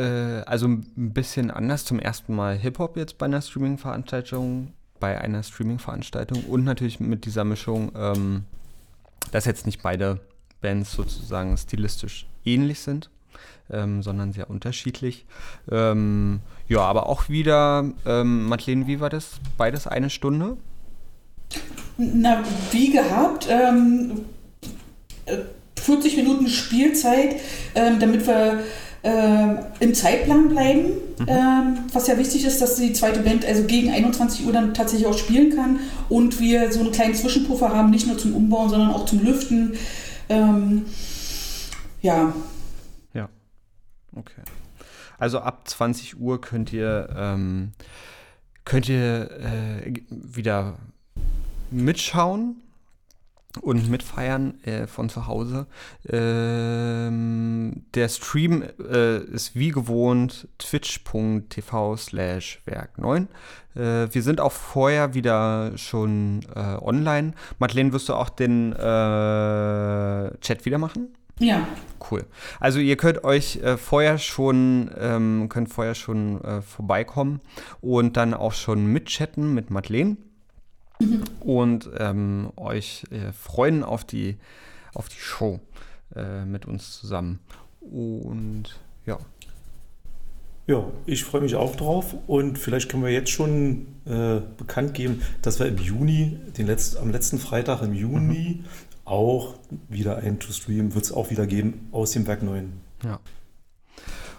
äh, 0.00 0.42
also 0.46 0.66
ein 0.66 1.12
bisschen 1.12 1.50
anders 1.50 1.84
zum 1.84 1.98
ersten 1.98 2.34
Mal 2.34 2.56
Hip-Hop 2.56 2.96
jetzt 2.96 3.18
bei 3.18 3.26
einer 3.26 3.42
Streaming-Veranstaltung, 3.42 4.72
bei 4.98 5.20
einer 5.20 5.42
Streaming-Veranstaltung 5.42 6.44
und 6.44 6.64
natürlich 6.64 7.00
mit 7.00 7.26
dieser 7.26 7.44
Mischung, 7.44 7.92
ähm, 7.94 8.44
dass 9.32 9.44
jetzt 9.44 9.66
nicht 9.66 9.82
beide 9.82 10.20
Bands 10.60 10.92
sozusagen 10.92 11.56
stilistisch 11.56 12.26
ähnlich 12.44 12.80
sind, 12.80 13.10
ähm, 13.70 14.02
sondern 14.02 14.32
sehr 14.32 14.50
unterschiedlich. 14.50 15.26
Ähm, 15.70 16.40
ja, 16.68 16.80
aber 16.80 17.06
auch 17.06 17.28
wieder, 17.28 17.84
ähm, 18.06 18.46
Madeleine, 18.46 18.86
wie 18.86 19.00
war 19.00 19.10
das? 19.10 19.40
Beides 19.56 19.86
eine 19.86 20.10
Stunde? 20.10 20.56
Na, 21.98 22.42
wie 22.70 22.92
gehabt, 22.92 23.48
ähm, 23.50 24.24
äh, 25.26 25.38
40 25.76 26.16
Minuten 26.16 26.48
Spielzeit, 26.48 27.36
ähm, 27.74 27.98
damit 28.00 28.26
wir 28.26 28.60
im 29.02 29.94
Zeitplan 29.94 30.48
bleiben. 30.48 30.92
Ähm, 31.26 31.78
was 31.92 32.06
ja 32.06 32.18
wichtig 32.18 32.44
ist, 32.44 32.60
dass 32.60 32.76
die 32.76 32.92
zweite 32.92 33.20
Band 33.20 33.44
also 33.46 33.64
gegen 33.64 33.90
21 33.90 34.46
Uhr 34.46 34.52
dann 34.52 34.74
tatsächlich 34.74 35.06
auch 35.06 35.16
spielen 35.16 35.54
kann 35.54 35.80
und 36.08 36.40
wir 36.40 36.72
so 36.72 36.80
einen 36.80 36.92
kleinen 36.92 37.14
Zwischenpuffer 37.14 37.70
haben, 37.70 37.90
nicht 37.90 38.06
nur 38.06 38.18
zum 38.18 38.34
Umbauen, 38.34 38.68
sondern 38.70 38.90
auch 38.90 39.06
zum 39.06 39.22
Lüften. 39.24 39.74
Ähm, 40.28 40.84
ja, 42.02 42.32
Ja. 43.14 43.28
Okay. 44.16 44.42
Also 45.18 45.40
ab 45.40 45.68
20 45.68 46.18
Uhr 46.18 46.40
könnt 46.40 46.72
ihr, 46.72 47.08
ähm, 47.16 47.72
könnt 48.64 48.88
ihr 48.88 49.30
äh, 49.30 49.92
wieder 50.08 50.78
mitschauen 51.70 52.56
und 53.60 53.90
mitfeiern 53.90 54.62
äh, 54.64 54.86
von 54.86 55.08
zu 55.08 55.26
Hause. 55.26 55.66
Ähm, 56.08 57.84
der 57.94 58.08
Stream 58.08 58.62
äh, 58.62 59.18
ist 59.18 59.56
wie 59.56 59.70
gewohnt 59.70 60.48
twitch.tv 60.58 61.96
slash 61.96 62.60
werk 62.64 62.98
9. 62.98 63.28
Äh, 63.74 64.08
wir 64.12 64.22
sind 64.22 64.40
auch 64.40 64.52
vorher 64.52 65.14
wieder 65.14 65.76
schon 65.76 66.40
äh, 66.54 66.76
online. 66.80 67.32
Madeleine, 67.58 67.92
wirst 67.92 68.08
du 68.08 68.14
auch 68.14 68.28
den 68.28 68.72
äh, 68.72 70.38
Chat 70.40 70.64
wieder 70.64 70.78
machen? 70.78 71.08
ja. 71.40 71.66
Cool. 72.10 72.24
Also 72.60 72.78
ihr 72.78 72.96
könnt 72.96 73.24
euch 73.24 73.56
äh, 73.56 73.76
vorher 73.76 74.16
schon, 74.18 74.90
ähm, 74.98 75.48
könnt 75.50 75.68
vorher 75.68 75.94
schon 75.94 76.42
äh, 76.42 76.62
vorbeikommen 76.62 77.40
und 77.82 78.16
dann 78.16 78.32
auch 78.32 78.52
schon 78.52 78.86
mitchatten 78.86 79.52
mit 79.52 79.70
Madeleine 79.70 80.16
und 81.40 81.90
ähm, 81.98 82.52
euch 82.56 83.04
äh, 83.10 83.32
freuen 83.32 83.82
auf 83.82 84.04
die, 84.04 84.36
auf 84.94 85.08
die 85.08 85.18
Show 85.20 85.60
äh, 86.14 86.44
mit 86.44 86.66
uns 86.66 86.98
zusammen. 86.98 87.40
Und 87.80 88.78
ja. 89.06 89.18
Ja, 90.66 90.84
ich 91.04 91.24
freue 91.24 91.40
mich 91.40 91.56
auch 91.56 91.74
drauf 91.74 92.14
und 92.28 92.58
vielleicht 92.58 92.88
können 92.88 93.02
wir 93.02 93.10
jetzt 93.10 93.30
schon 93.30 93.88
äh, 94.04 94.40
bekannt 94.56 94.94
geben, 94.94 95.22
dass 95.42 95.58
wir 95.58 95.66
im 95.66 95.78
Juni, 95.78 96.38
den 96.56 96.66
letzt, 96.66 96.96
am 96.96 97.10
letzten 97.10 97.38
Freitag 97.38 97.82
im 97.82 97.92
Juni, 97.92 98.62
auch 99.04 99.54
wieder 99.88 100.18
ein 100.18 100.38
To-Stream 100.38 100.94
wird 100.94 101.04
es 101.04 101.12
auch 101.12 101.30
wieder 101.30 101.46
geben 101.48 101.88
aus 101.90 102.12
dem 102.12 102.26
Werk 102.28 102.44
9. 102.44 102.72
Ja. 103.02 103.18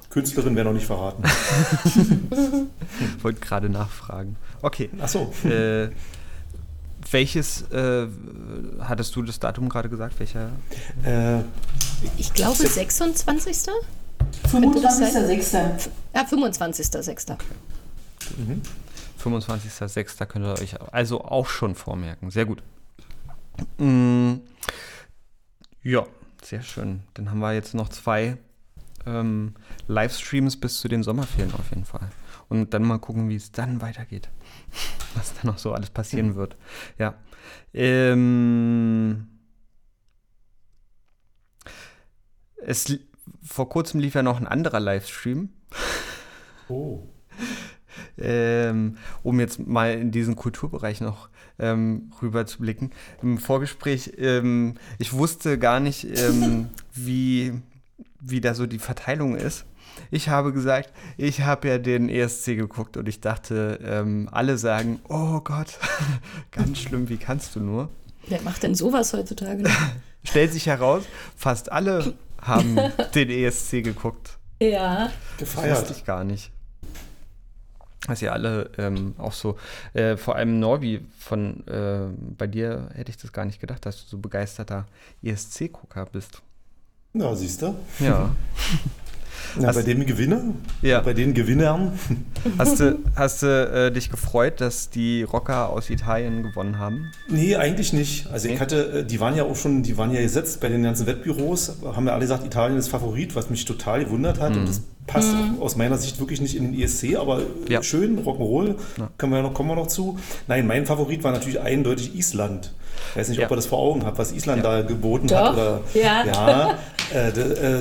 Künstlerin 0.09 0.55
wäre 0.55 0.65
noch 0.65 0.73
nicht 0.73 0.85
verraten. 0.85 1.23
Wollte 3.21 3.39
gerade 3.39 3.69
nachfragen. 3.69 4.35
Okay. 4.61 4.89
Achso, 4.99 5.33
äh, 5.45 5.89
welches, 7.10 7.63
äh, 7.72 8.08
hattest 8.79 9.15
du 9.15 9.22
das 9.24 9.39
Datum 9.39 9.70
gerade 9.70 9.89
gesagt? 9.89 10.20
Welcher? 10.20 10.51
äh, 11.03 11.39
Ich 12.17 12.34
glaube 12.34 12.55
26. 12.58 13.58
25.06. 14.51 15.89
Ja, 16.13 16.24
25.06. 16.24 17.38
25.06. 19.24 20.25
könnt 20.25 20.46
ihr 20.46 20.53
euch 20.62 20.75
also 20.93 21.24
auch 21.24 21.48
schon 21.48 21.75
vormerken. 21.75 22.31
Sehr 22.31 22.46
gut. 22.46 22.62
Mm, 23.77 24.36
ja, 25.84 26.05
sehr 26.43 26.62
schön. 26.62 27.01
Dann 27.13 27.29
haben 27.29 27.39
wir 27.39 27.53
jetzt 27.53 27.74
noch 27.74 27.89
zwei 27.89 28.38
ähm, 29.05 29.55
Livestreams 29.88 30.60
bis 30.60 30.79
zu 30.79 30.88
den 30.88 31.03
Sommerferien 31.03 31.53
auf 31.53 31.70
jeden 31.70 31.86
Fall. 31.86 32.10
Und 32.50 32.74
dann 32.74 32.84
mal 32.84 33.00
gucken, 33.00 33.29
wie 33.29 33.36
es 33.36 33.51
dann 33.51 33.81
weitergeht. 33.81 34.29
Was 35.15 35.33
dann 35.33 35.47
noch 35.51 35.57
so 35.57 35.73
alles 35.73 35.89
passieren 35.89 36.35
wird. 36.35 36.55
Ja. 36.97 37.15
Ähm, 37.73 39.27
es, 42.57 42.99
vor 43.41 43.69
kurzem 43.69 43.99
lief 43.99 44.15
ja 44.15 44.23
noch 44.23 44.39
ein 44.39 44.47
anderer 44.47 44.79
Livestream 44.79 45.49
oh. 46.71 47.07
ähm, 48.17 48.97
um 49.23 49.39
jetzt 49.39 49.59
mal 49.59 49.93
in 49.93 50.11
diesen 50.11 50.35
Kulturbereich 50.35 51.01
noch 51.01 51.29
ähm, 51.59 52.11
rüber 52.21 52.45
zu 52.45 52.59
blicken. 52.59 52.91
Im 53.21 53.37
Vorgespräch, 53.37 54.13
ähm, 54.17 54.75
ich 54.97 55.13
wusste 55.13 55.59
gar 55.59 55.79
nicht, 55.79 56.05
ähm, 56.19 56.69
wie, 56.93 57.53
wie 58.19 58.41
da 58.41 58.53
so 58.53 58.65
die 58.65 58.79
Verteilung 58.79 59.35
ist. 59.35 59.65
Ich 60.10 60.29
habe 60.29 60.51
gesagt, 60.53 60.91
ich 61.17 61.41
habe 61.41 61.67
ja 61.69 61.77
den 61.77 62.10
ESC 62.10 62.57
geguckt 62.57 62.98
und 62.98 63.07
ich 63.07 63.21
dachte, 63.21 63.79
ähm, 63.83 64.27
alle 64.31 64.57
sagen, 64.57 65.00
oh 65.10 65.39
Gott, 65.41 65.77
ganz 66.51 66.79
schlimm, 66.79 67.10
wie 67.10 67.17
kannst 67.17 67.55
du 67.55 67.60
nur? 67.60 67.89
Wer 68.27 68.41
macht 68.41 68.63
denn 68.63 68.75
sowas 68.75 69.13
heutzutage? 69.13 69.63
noch? 69.63 69.71
Stellt 70.24 70.53
sich 70.53 70.67
heraus, 70.67 71.03
fast 71.36 71.71
alle 71.71 72.13
haben 72.41 72.77
den 73.15 73.29
ESC 73.29 73.83
geguckt. 73.83 74.38
ja. 74.60 75.10
Das 75.39 75.55
wusste 75.55 75.62
Gefeiert. 75.69 75.91
ich 75.91 76.05
gar 76.05 76.24
nicht. 76.24 76.51
Dass 78.07 78.21
ihr 78.21 78.33
alle 78.33 78.71
ähm, 78.77 79.13
auch 79.19 79.31
so, 79.33 79.57
äh, 79.93 80.17
vor 80.17 80.36
allem 80.36 80.60
Norbi, 80.60 81.05
von 81.19 81.65
äh, 81.67 82.07
bei 82.36 82.48
dir 82.48 82.89
hätte 82.95 83.12
ich 83.12 83.17
das 83.17 83.31
gar 83.31 83.45
nicht 83.45 83.60
gedacht, 83.60 83.86
dass 83.86 84.03
du 84.03 84.10
so 84.10 84.17
begeisterter 84.17 84.88
ESC-Gucker 85.24 86.07
bist. 86.07 86.41
Na, 87.13 87.36
siehst 87.36 87.62
du? 87.62 87.75
Ja. 88.00 88.31
Na, 89.60 89.67
Hast- 89.67 89.75
bei 89.75 89.81
dem 89.84 90.05
Gewinner, 90.05 90.41
Ja. 90.81 91.01
bei 91.01 91.13
den 91.13 91.34
Gewinnern, 91.34 91.91
Hast 92.58 92.79
du, 92.79 92.98
hast 93.15 93.43
du 93.43 93.48
äh, 93.48 93.91
dich 93.91 94.10
gefreut, 94.10 94.62
dass 94.62 94.89
die 94.89 95.24
Rocker 95.24 95.70
aus 95.70 95.89
Italien 95.89 96.41
gewonnen 96.43 96.79
haben? 96.79 97.12
Nee, 97.29 97.55
eigentlich 97.55 97.93
nicht. 97.93 98.27
Also 98.31 98.48
Nee? 98.48 98.55
ich 98.55 98.60
hatte, 98.60 99.00
äh, 99.01 99.05
die 99.05 99.20
waren 99.20 99.36
ja 99.36 99.43
auch 99.43 99.55
schon, 99.55 99.84
die 99.84 99.98
waren 99.98 100.12
ja 100.12 100.22
gesetzt 100.22 100.60
bei 100.62 100.70
den 100.70 100.81
ganzen 100.84 101.05
Wettbüros, 101.05 101.74
haben 101.86 102.08
ja 102.08 102.13
alle 102.13 102.22
gesagt, 102.22 102.46
Italien 102.46 102.77
ist 102.77 102.88
Favorit, 102.88 103.36
was 103.36 103.50
mich 103.50 103.65
total 103.65 104.05
gewundert 104.05 104.39
hat. 104.39 104.55
Und 104.55 104.67
das 104.67 104.81
passt 105.08 105.34
auch 105.36 105.62
aus 105.62 105.75
meiner 105.75 105.98
Sicht 105.98 106.20
wirklich 106.20 106.41
nicht 106.41 106.55
in 106.55 106.72
den 106.72 106.79
ESC, 106.81 107.15
aber 107.15 107.41
Ja. 107.70 107.84
schön, 107.84 108.20
Rock'n'Roll, 108.24 108.75
Ja. 108.98 109.10
können 109.17 109.31
wir 109.34 109.38
ja 109.38 109.43
noch, 109.43 109.53
kommen 109.53 109.70
wir 109.70 109.75
noch 109.75 109.88
zu. 109.88 110.17
Nein, 110.48 110.65
mein 110.67 110.86
Favorit 110.86 111.24
war 111.24 111.31
natürlich 111.31 111.60
eindeutig 111.60 112.15
Island. 112.15 112.74
Ich 113.12 113.17
weiß 113.17 113.29
nicht, 113.29 113.39
Ja. 113.39 113.46
ob 113.46 113.51
ihr 113.51 113.55
das 113.58 113.65
vor 113.65 113.79
Augen 113.79 114.05
habt, 114.05 114.17
was 114.17 114.31
Island 114.31 114.63
Ja. 114.63 114.81
da 114.81 114.88
geboten 114.88 115.27
Doch, 115.27 115.38
hat. 115.38 115.53
Oder, 115.53 115.81
ja. 115.93 116.25
ja 116.25 116.77
äh, 117.13 117.27
äh, 117.29 117.31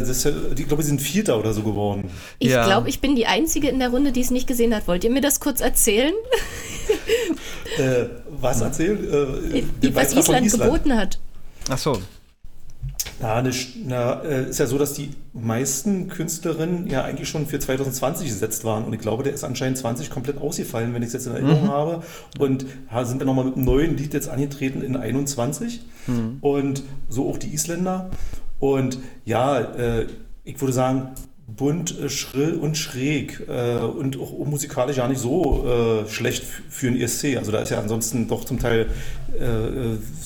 das, 0.06 0.24
äh, 0.24 0.32
ich 0.56 0.66
glaube, 0.66 0.82
sie 0.82 0.88
sind 0.88 1.00
Vierter 1.00 1.38
oder 1.38 1.52
so 1.52 1.62
geworden. 1.62 2.10
Ich 2.38 2.50
Ja. 2.50 2.64
glaube, 2.66 2.88
ich 2.88 3.00
bin 3.00 3.14
die 3.16 3.26
Einzige 3.26 3.68
in 3.68 3.78
der 3.78 3.90
Runde, 3.90 4.12
die 4.12 4.20
es 4.20 4.30
nicht 4.30 4.46
gesehen 4.46 4.74
hat. 4.74 4.88
Wollt 4.88 5.04
ihr 5.04 5.10
mir 5.10 5.20
das 5.20 5.40
kurz 5.40 5.60
erzählen? 5.60 6.12
Äh, 7.78 8.06
was 8.30 8.60
erzählt? 8.60 9.00
Äh, 9.04 9.62
den 9.82 9.94
was 9.94 10.12
von 10.12 10.18
Island, 10.20 10.50
geboten 10.50 10.96
hat. 10.96 11.18
Ach 11.68 11.78
so. 11.78 11.98
Na, 13.20 13.40
Sch- 13.40 13.76
na, 13.86 14.22
äh, 14.22 14.48
ist 14.48 14.58
ja 14.60 14.66
so, 14.66 14.78
dass 14.78 14.94
die 14.94 15.10
meisten 15.34 16.08
Künstlerinnen 16.08 16.86
ja 16.88 17.04
eigentlich 17.04 17.28
schon 17.28 17.46
für 17.46 17.58
2020 17.58 18.26
gesetzt 18.28 18.64
waren. 18.64 18.84
Und 18.84 18.92
ich 18.94 19.00
glaube, 19.00 19.22
der 19.22 19.32
ist 19.34 19.44
anscheinend 19.44 19.76
20 19.78 20.08
komplett 20.10 20.38
ausgefallen, 20.38 20.94
wenn 20.94 21.02
ich 21.02 21.08
es 21.08 21.12
jetzt 21.14 21.26
in 21.26 21.32
Erinnerung 21.34 21.68
habe. 21.68 22.02
Und 22.38 22.64
sind 23.04 23.20
dann 23.20 23.26
nochmal 23.26 23.44
mit 23.44 23.56
einem 23.56 23.64
neuen 23.64 23.96
Lied 23.96 24.14
jetzt 24.14 24.28
angetreten 24.28 24.80
in 24.82 24.96
21. 24.96 25.82
Und 26.40 26.82
so 27.08 27.28
auch 27.28 27.36
die 27.38 27.52
Isländer. 27.52 28.10
Und 28.58 28.98
ja, 29.26 29.58
äh, 29.60 30.06
ich 30.44 30.60
würde 30.60 30.72
sagen, 30.72 31.10
bunt, 31.46 31.98
äh, 32.00 32.08
schrill 32.08 32.54
und 32.54 32.76
schräg 32.78 33.42
und 33.98 34.18
auch 34.18 34.32
musikalisch 34.46 34.96
ja 34.96 35.06
nicht 35.08 35.20
so 35.20 36.04
schlecht 36.08 36.44
für 36.44 36.86
einen 36.88 36.96
ESC. 37.00 37.36
Also 37.36 37.52
da 37.52 37.58
ist 37.60 37.70
ja 37.70 37.80
ansonsten 37.80 38.28
doch 38.28 38.44
zum 38.44 38.58
Teil 38.58 38.86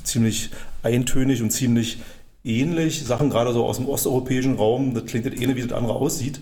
ziemlich 0.04 0.50
eintönig 0.82 1.42
und 1.42 1.50
ziemlich 1.50 1.98
ähnlich. 2.44 3.04
Sachen 3.04 3.30
gerade 3.30 3.52
so 3.52 3.64
aus 3.64 3.76
dem 3.78 3.88
osteuropäischen 3.88 4.56
Raum, 4.56 4.94
das 4.94 5.06
klingt 5.06 5.26
das 5.26 5.34
eine, 5.40 5.56
wie 5.56 5.62
das 5.62 5.72
andere 5.72 5.94
aussieht. 5.94 6.40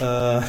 Äh, 0.00 0.40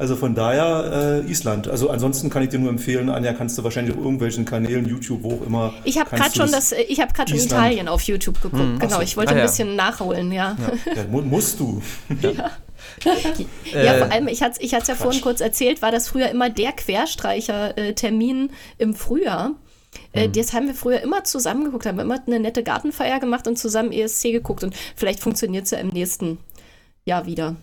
Also 0.00 0.16
von 0.16 0.34
daher 0.34 1.22
äh, 1.26 1.30
Island. 1.30 1.68
Also 1.68 1.90
ansonsten 1.90 2.30
kann 2.30 2.42
ich 2.42 2.48
dir 2.48 2.58
nur 2.58 2.70
empfehlen, 2.70 3.10
Anja, 3.10 3.34
kannst 3.34 3.58
du 3.58 3.64
wahrscheinlich 3.64 3.94
auf 3.94 4.02
irgendwelchen 4.02 4.46
Kanälen, 4.46 4.88
YouTube, 4.88 5.22
wo 5.22 5.34
auch 5.34 5.46
immer. 5.46 5.74
Ich 5.84 5.98
habe 5.98 6.08
gerade 6.08 6.34
schon 6.34 6.50
das, 6.50 6.72
ich 6.72 7.02
habe 7.02 7.12
gerade 7.12 7.30
schon 7.30 7.38
Italien 7.38 7.86
auf 7.86 8.00
YouTube 8.04 8.40
geguckt. 8.40 8.62
Hm. 8.62 8.78
Genau, 8.78 8.96
so. 8.96 9.02
ich 9.02 9.18
wollte 9.18 9.34
ah, 9.34 9.36
ein 9.36 9.42
bisschen 9.42 9.76
nachholen, 9.76 10.32
ja. 10.32 10.56
ja. 10.86 10.92
ja 10.96 11.04
musst 11.20 11.60
du. 11.60 11.82
ja. 12.22 12.32
ja, 13.74 13.94
vor 13.98 14.10
allem, 14.10 14.28
ich 14.28 14.42
hatte 14.42 14.54
es 14.58 14.64
ich 14.64 14.72
ja 14.72 14.80
vorhin 14.94 15.20
kurz 15.20 15.42
erzählt, 15.42 15.82
war 15.82 15.92
das 15.92 16.08
früher 16.08 16.30
immer 16.30 16.48
der 16.48 16.72
Querstreicher-Termin 16.72 18.52
im 18.78 18.94
Frühjahr. 18.94 19.50
Äh, 20.12 20.28
mhm. 20.28 20.32
Das 20.32 20.52
haben 20.52 20.66
wir 20.66 20.74
früher 20.74 21.00
immer 21.00 21.24
zusammen 21.24 21.64
geguckt, 21.64 21.86
haben 21.86 21.96
wir 21.96 22.04
immer 22.04 22.20
eine 22.26 22.40
nette 22.40 22.62
Gartenfeier 22.62 23.20
gemacht 23.20 23.46
und 23.46 23.56
zusammen 23.56 23.92
ESC 23.92 24.32
geguckt. 24.32 24.64
Und 24.64 24.74
vielleicht 24.96 25.20
funktioniert 25.20 25.64
es 25.64 25.70
ja 25.70 25.78
im 25.78 25.88
nächsten 25.88 26.38
Jahr 27.04 27.26
wieder. 27.26 27.56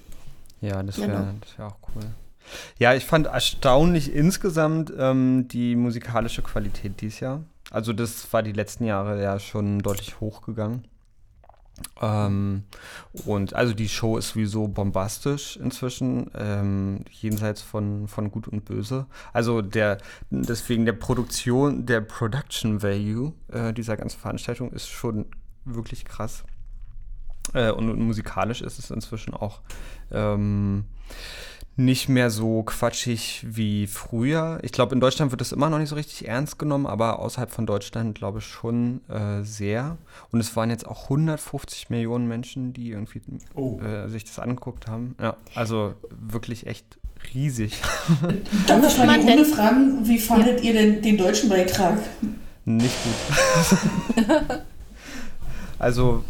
Ja, 0.61 0.81
das 0.83 0.97
wäre 0.97 1.09
genau. 1.09 1.33
wär 1.57 1.67
auch 1.67 1.77
cool. 1.95 2.03
Ja, 2.79 2.93
ich 2.93 3.05
fand 3.05 3.27
erstaunlich 3.27 4.13
insgesamt 4.13 4.91
ähm, 4.97 5.47
die 5.49 5.75
musikalische 5.75 6.41
Qualität 6.41 7.01
dieses 7.01 7.19
Jahr. 7.19 7.43
Also 7.69 7.91
das 7.91 8.31
war 8.31 8.43
die 8.43 8.53
letzten 8.53 8.85
Jahre 8.85 9.21
ja 9.21 9.39
schon 9.39 9.79
deutlich 9.79 10.19
hochgegangen. 10.21 10.87
Ähm, 12.01 12.63
und 13.25 13.53
also 13.53 13.73
die 13.73 13.89
Show 13.89 14.17
ist 14.17 14.29
sowieso 14.29 14.67
bombastisch 14.67 15.57
inzwischen, 15.57 16.31
ähm, 16.35 17.05
jenseits 17.11 17.61
von, 17.61 18.07
von 18.07 18.31
Gut 18.31 18.47
und 18.47 18.65
Böse. 18.65 19.05
Also 19.33 19.61
der, 19.61 19.99
deswegen 20.29 20.85
der 20.85 20.93
Produktion, 20.93 21.85
der 21.85 22.01
Production 22.01 22.81
Value 22.81 23.33
äh, 23.51 23.73
dieser 23.73 23.97
ganzen 23.97 24.19
Veranstaltung 24.19 24.71
ist 24.71 24.87
schon 24.87 25.25
wirklich 25.65 26.05
krass. 26.05 26.43
Äh, 27.53 27.71
und, 27.71 27.89
und, 27.89 27.99
musikalisch 27.99 28.61
ist 28.61 28.79
es 28.79 28.91
inzwischen 28.91 29.33
auch 29.33 29.61
ähm, 30.11 30.85
nicht 31.77 32.09
mehr 32.09 32.31
so 32.31 32.63
quatschig 32.63 33.45
wie 33.47 33.85
früher. 33.85 34.59
Ich 34.63 34.71
glaube, 34.71 34.95
in 34.95 34.99
Deutschland 34.99 35.31
wird 35.31 35.41
es 35.41 35.51
immer 35.51 35.69
noch 35.69 35.77
nicht 35.77 35.89
so 35.89 35.95
richtig 35.95 36.27
ernst 36.27 36.57
genommen, 36.57 36.87
aber 36.87 37.19
außerhalb 37.19 37.51
von 37.51 37.67
Deutschland 37.67 38.17
glaube 38.17 38.39
ich 38.39 38.45
schon 38.45 39.01
äh, 39.09 39.43
sehr. 39.43 39.97
Und 40.31 40.39
es 40.39 40.55
waren 40.55 40.71
jetzt 40.71 40.87
auch 40.87 41.03
150 41.03 41.91
Millionen 41.91 42.27
Menschen, 42.27 42.73
die 42.73 42.89
irgendwie 42.89 43.21
oh. 43.53 43.79
äh, 43.79 44.09
sich 44.09 44.25
das 44.25 44.39
angeguckt 44.39 44.87
haben. 44.87 45.15
Ja, 45.21 45.37
also 45.53 45.93
wirklich 46.09 46.65
echt 46.65 46.97
riesig. 47.35 47.79
Darf 48.67 48.87
ich 48.87 48.97
mal 48.97 49.19
ohne 49.19 49.45
fragen, 49.45 50.07
wie 50.07 50.17
fandet 50.17 50.63
ja. 50.63 50.71
ihr 50.71 50.73
denn 50.73 51.01
den 51.03 51.17
deutschen 51.17 51.47
Beitrag? 51.47 51.99
Nicht 52.65 52.95
gut. 53.03 54.25
also 55.79 56.23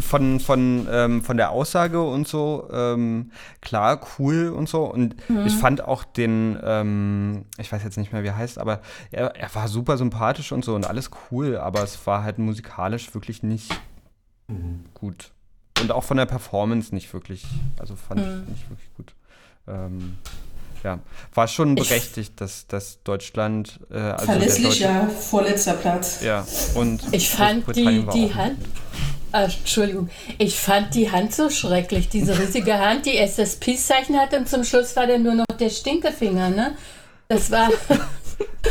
von, 0.00 0.40
von, 0.40 0.86
ähm, 0.90 1.22
von 1.22 1.36
der 1.36 1.50
Aussage 1.50 2.02
und 2.02 2.28
so, 2.28 2.68
ähm, 2.72 3.32
klar, 3.60 4.00
cool 4.18 4.48
und 4.50 4.68
so. 4.68 4.84
Und 4.84 5.16
mhm. 5.28 5.46
ich 5.46 5.54
fand 5.54 5.84
auch 5.84 6.04
den, 6.04 6.58
ähm, 6.62 7.44
ich 7.58 7.70
weiß 7.70 7.82
jetzt 7.82 7.96
nicht 7.96 8.12
mehr, 8.12 8.22
wie 8.22 8.28
er 8.28 8.36
heißt, 8.36 8.58
aber 8.58 8.80
er, 9.10 9.34
er 9.36 9.54
war 9.54 9.68
super 9.68 9.96
sympathisch 9.96 10.52
und 10.52 10.64
so 10.64 10.74
und 10.74 10.86
alles 10.86 11.10
cool, 11.30 11.56
aber 11.56 11.82
es 11.82 12.06
war 12.06 12.22
halt 12.22 12.38
musikalisch 12.38 13.12
wirklich 13.14 13.42
nicht 13.42 13.72
mhm. 14.46 14.84
gut. 14.94 15.32
Und 15.80 15.92
auch 15.92 16.04
von 16.04 16.16
der 16.16 16.26
Performance 16.26 16.94
nicht 16.94 17.12
wirklich, 17.12 17.46
also 17.78 17.96
fand 17.96 18.20
mhm. 18.20 18.42
ich 18.44 18.48
nicht 18.50 18.70
wirklich 18.70 18.94
gut. 18.96 19.14
Ähm, 19.66 20.18
ja, 20.84 21.00
war 21.34 21.48
schon 21.48 21.74
berechtigt, 21.74 22.40
dass, 22.40 22.66
dass 22.66 23.02
Deutschland. 23.02 23.80
Äh, 23.90 23.98
also 23.98 24.26
Verlässlicher 24.26 25.08
vorletzter 25.08 25.74
Platz. 25.74 26.22
Ja, 26.22 26.46
und. 26.74 27.02
Ich 27.12 27.30
fand 27.30 27.66
die, 27.74 28.06
die 28.12 28.34
Hand. 28.34 28.58
Ah, 29.32 29.44
Entschuldigung, 29.44 30.08
ich 30.38 30.56
fand 30.58 30.94
die 30.94 31.10
Hand 31.10 31.34
so 31.34 31.50
schrecklich, 31.50 32.08
diese 32.08 32.38
riesige 32.38 32.78
Hand, 32.78 33.06
die 33.06 33.16
SSP-Zeichen 33.18 34.16
hatte 34.18 34.38
und 34.38 34.48
zum 34.48 34.64
Schluss 34.64 34.96
war 34.96 35.06
dann 35.06 35.22
nur 35.22 35.34
noch 35.34 35.46
der 35.58 35.68
Stinkefinger, 35.70 36.50
ne? 36.50 36.76
Das 37.28 37.50
war 37.50 37.68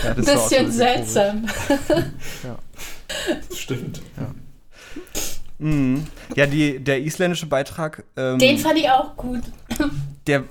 ja, 0.04 0.14
das 0.16 0.28
ein 0.28 0.36
bisschen 0.36 0.72
seltsam. 0.72 1.46
ja. 2.44 2.58
Stimmt. 3.56 4.02
Ja. 4.18 4.34
Mhm. 5.60 6.08
Ja, 6.36 6.46
die, 6.46 6.80
der 6.80 7.02
isländische 7.02 7.46
Beitrag. 7.46 8.04
Ähm, 8.16 8.40
Den 8.40 8.58
fand 8.58 8.78
ich 8.80 8.90
auch 8.90 9.16
gut. 9.16 9.42
Der 10.26 10.44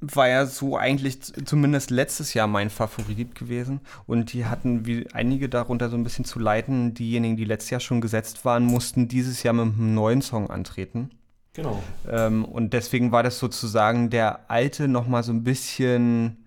war 0.00 0.28
ja 0.28 0.46
so 0.46 0.76
eigentlich 0.76 1.20
zumindest 1.44 1.90
letztes 1.90 2.34
Jahr 2.34 2.46
mein 2.46 2.70
Favorit 2.70 3.34
gewesen. 3.34 3.80
Und 4.06 4.32
die 4.32 4.46
hatten 4.46 4.86
wie 4.86 5.06
einige 5.12 5.48
darunter 5.48 5.88
so 5.88 5.96
ein 5.96 6.04
bisschen 6.04 6.24
zu 6.24 6.38
leiden. 6.38 6.94
Diejenigen, 6.94 7.36
die 7.36 7.44
letztes 7.44 7.70
Jahr 7.70 7.80
schon 7.80 8.00
gesetzt 8.00 8.44
waren, 8.44 8.64
mussten 8.64 9.08
dieses 9.08 9.42
Jahr 9.42 9.54
mit 9.54 9.64
einem 9.64 9.94
neuen 9.94 10.22
Song 10.22 10.50
antreten. 10.50 11.10
Genau. 11.52 11.82
Ähm, 12.08 12.44
und 12.44 12.72
deswegen 12.72 13.10
war 13.10 13.22
das 13.22 13.38
sozusagen 13.38 14.10
der 14.10 14.50
alte 14.50 14.86
nochmal 14.86 15.22
so 15.22 15.32
ein 15.32 15.42
bisschen 15.42 16.44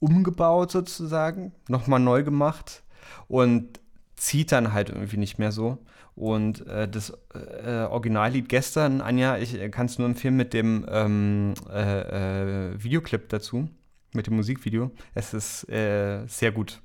umgebaut 0.00 0.70
sozusagen, 0.70 1.52
nochmal 1.68 2.00
neu 2.00 2.22
gemacht 2.24 2.82
und 3.28 3.80
zieht 4.20 4.52
dann 4.52 4.72
halt 4.74 4.90
irgendwie 4.90 5.16
nicht 5.16 5.38
mehr 5.38 5.50
so. 5.50 5.78
Und 6.14 6.66
äh, 6.66 6.86
das 6.86 7.16
äh, 7.32 7.84
Originallied 7.84 8.48
gestern, 8.50 9.00
Anja, 9.00 9.38
ich 9.38 9.54
äh, 9.54 9.70
kann 9.70 9.86
es 9.86 9.98
nur 9.98 10.06
empfehlen 10.06 10.36
mit 10.36 10.52
dem 10.52 10.84
ähm, 10.90 11.54
äh, 11.70 12.72
äh, 12.72 12.82
Videoclip 12.82 13.30
dazu, 13.30 13.70
mit 14.12 14.26
dem 14.26 14.36
Musikvideo. 14.36 14.90
Es 15.14 15.32
ist 15.32 15.68
äh, 15.70 16.26
sehr 16.26 16.52
gut. 16.52 16.82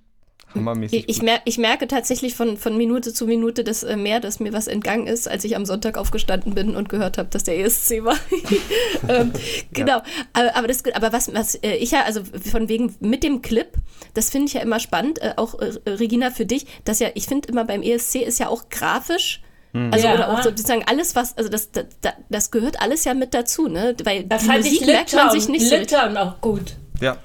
Hammermäßig. 0.55 1.05
Ich, 1.07 1.21
mer 1.21 1.39
ich, 1.45 1.57
merke 1.57 1.87
tatsächlich 1.87 2.35
von, 2.35 2.57
von 2.57 2.77
Minute 2.77 3.13
zu 3.13 3.25
Minute 3.25 3.63
dass, 3.63 3.83
mehr, 3.83 4.19
dass 4.19 4.39
mir 4.39 4.53
was 4.53 4.67
entgangen 4.67 5.07
ist, 5.07 5.27
als 5.27 5.43
ich 5.43 5.55
am 5.55 5.65
Sonntag 5.65 5.97
aufgestanden 5.97 6.55
bin 6.55 6.75
und 6.75 6.89
gehört 6.89 7.17
habe, 7.17 7.29
dass 7.29 7.43
der 7.43 7.59
ESC 7.59 8.03
war. 8.03 8.17
ähm, 9.09 9.31
genau. 9.73 9.97
Ja. 9.97 10.03
Aber, 10.33 10.55
aber, 10.55 10.67
das, 10.67 10.83
aber 10.93 11.13
was, 11.13 11.33
was 11.33 11.55
ich 11.61 11.91
ja, 11.91 12.03
also 12.03 12.21
von 12.23 12.69
wegen 12.69 12.95
mit 12.99 13.23
dem 13.23 13.41
Clip, 13.41 13.67
das 14.13 14.29
finde 14.29 14.47
ich 14.47 14.53
ja 14.53 14.61
immer 14.61 14.79
spannend, 14.79 15.21
äh, 15.21 15.33
auch 15.37 15.59
äh, 15.59 15.73
Regina 15.89 16.31
für 16.31 16.45
dich, 16.45 16.65
dass 16.85 16.99
ja, 16.99 17.09
ich 17.15 17.25
finde 17.25 17.49
immer 17.49 17.65
beim 17.65 17.81
ESC 17.81 18.15
ist 18.15 18.39
ja 18.39 18.47
auch 18.49 18.69
grafisch 18.69 19.41
hm. 19.75 19.91
also 19.91 20.07
ja. 20.07 20.13
oder 20.13 20.29
auch 20.31 20.41
sozusagen 20.41 20.83
alles, 20.85 21.15
was, 21.15 21.37
also 21.37 21.49
das, 21.49 21.69
das, 21.71 21.85
das 22.29 22.49
gehört 22.49 22.81
alles 22.81 23.03
ja 23.03 23.13
mit 23.13 23.33
dazu, 23.33 23.67
ne? 23.67 23.93
Weil 24.05 24.23
da 24.23 24.37
die 24.37 24.47
Musik 24.47 24.81
ich 24.81 24.87
merkt 24.87 25.13
man 25.13 25.31
sich 25.31 25.49
nicht 25.49 25.69
Litauen 25.69 26.13
so. 26.13 26.19
auch 26.19 26.39
gut. 26.39 26.77
Ja. 27.01 27.17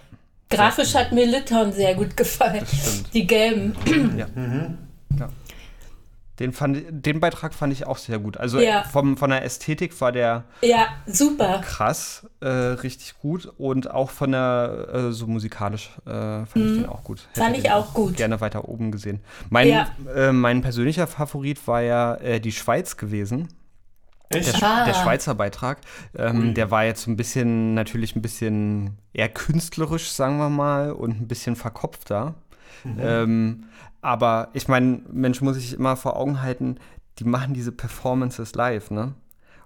Grafisch 0.51 0.95
hat 0.95 1.13
mir 1.13 1.27
Litauen 1.27 1.73
sehr 1.73 1.95
gut 1.95 2.17
gefallen. 2.17 2.67
Die 3.15 3.27
gelben. 3.27 3.75
Ja. 4.17 4.27
Mhm. 4.35 4.79
ja. 5.19 5.29
Den, 6.41 6.53
fand, 6.53 6.83
den 6.91 7.21
Beitrag 7.21 7.53
fand 7.53 7.71
ich 7.71 7.87
auch 7.87 7.99
sehr 7.99 8.19
gut. 8.19 8.39
Also 8.39 8.59
ja. 8.59 8.83
vom, 8.85 9.19
von 9.19 9.29
der 9.29 9.45
Ästhetik 9.45 10.01
war 10.01 10.11
der 10.11 10.45
ja, 10.63 10.89
super. 11.07 11.61
krass, 11.63 12.27
äh, 12.41 12.49
richtig 12.49 13.19
gut. 13.21 13.53
Und 13.59 13.91
auch 13.91 14.09
von 14.09 14.33
der, 14.33 14.89
äh, 14.93 15.13
so 15.13 15.27
musikalisch 15.27 15.91
äh, 16.07 16.11
fand 16.11 16.57
mhm. 16.57 16.67
ich 16.67 16.81
den 16.81 16.87
auch 16.87 17.05
gut. 17.05 17.29
Hätte 17.29 17.41
fand 17.41 17.59
ich 17.59 17.71
auch 17.71 17.93
gut. 17.93 18.17
Gerne 18.17 18.41
weiter 18.41 18.67
oben 18.69 18.91
gesehen. 18.91 19.21
Mein, 19.51 19.69
ja. 19.69 19.87
Äh, 20.15 20.33
mein 20.33 20.63
persönlicher 20.63 21.07
Favorit 21.07 21.67
war 21.69 21.83
ja 21.83 22.15
äh, 22.15 22.41
die 22.41 22.53
Schweiz 22.53 22.97
gewesen. 22.97 23.49
Der, 24.33 24.43
ah. 24.63 24.85
der, 24.85 24.95
Schweizer 24.95 25.35
Beitrag, 25.35 25.79
ähm, 26.17 26.51
mhm. 26.51 26.55
der 26.55 26.71
war 26.71 26.85
jetzt 26.85 27.09
ein 27.09 27.17
bisschen, 27.17 27.75
natürlich 27.75 28.15
ein 28.15 28.23
bisschen 28.23 28.97
eher 29.13 29.29
künstlerisch, 29.29 30.13
sagen 30.13 30.39
wir 30.39 30.49
mal, 30.51 30.93
und 30.93 31.21
ein 31.21 31.27
bisschen 31.27 31.57
verkopfter. 31.57 32.35
Mhm. 32.85 32.99
Ähm, 33.01 33.65
aber 34.03 34.49
ich 34.53 34.69
meine, 34.69 35.01
Mensch 35.11 35.41
muss 35.41 35.57
sich 35.57 35.75
immer 35.75 35.97
vor 35.97 36.17
Augen 36.17 36.43
halten, 36.43 36.79
die 37.19 37.25
machen 37.25 37.55
diese 37.55 37.73
Performances 37.73 38.55
live, 38.55 38.93
ne? 38.93 39.15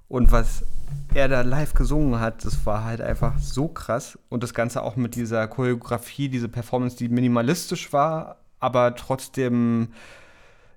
Und 0.08 0.32
was 0.32 0.64
er 1.12 1.28
da 1.28 1.42
live 1.42 1.74
gesungen 1.74 2.20
hat, 2.20 2.44
das 2.44 2.64
war 2.66 2.84
halt 2.84 3.00
einfach 3.00 3.38
so 3.38 3.68
krass. 3.68 4.18
Und 4.28 4.42
das 4.42 4.54
Ganze 4.54 4.82
auch 4.82 4.96
mit 4.96 5.14
dieser 5.14 5.46
Choreografie, 5.46 6.28
diese 6.28 6.48
Performance, 6.48 6.96
die 6.96 7.08
minimalistisch 7.08 7.92
war, 7.92 8.36
aber 8.60 8.94
trotzdem 8.96 9.88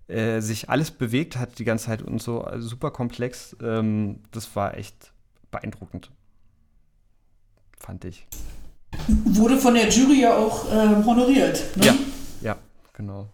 äh, 0.07 0.39
sich 0.41 0.69
alles 0.69 0.91
bewegt 0.91 1.37
hat 1.37 1.59
die 1.59 1.65
ganze 1.65 1.85
Zeit 1.85 2.01
und 2.01 2.21
so 2.21 2.41
also 2.41 2.67
super 2.67 2.91
komplex. 2.91 3.55
Ähm, 3.61 4.21
das 4.31 4.55
war 4.55 4.77
echt 4.77 5.11
beeindruckend. 5.51 6.11
Fand 7.77 8.05
ich. 8.05 8.27
Wurde 9.07 9.57
von 9.57 9.75
der 9.75 9.89
Jury 9.89 10.21
ja 10.21 10.35
auch 10.37 10.71
äh, 10.71 11.03
honoriert. 11.03 11.75
Ne? 11.75 11.85
Ja, 11.85 11.95
ja, 12.41 12.55
genau. 12.93 13.27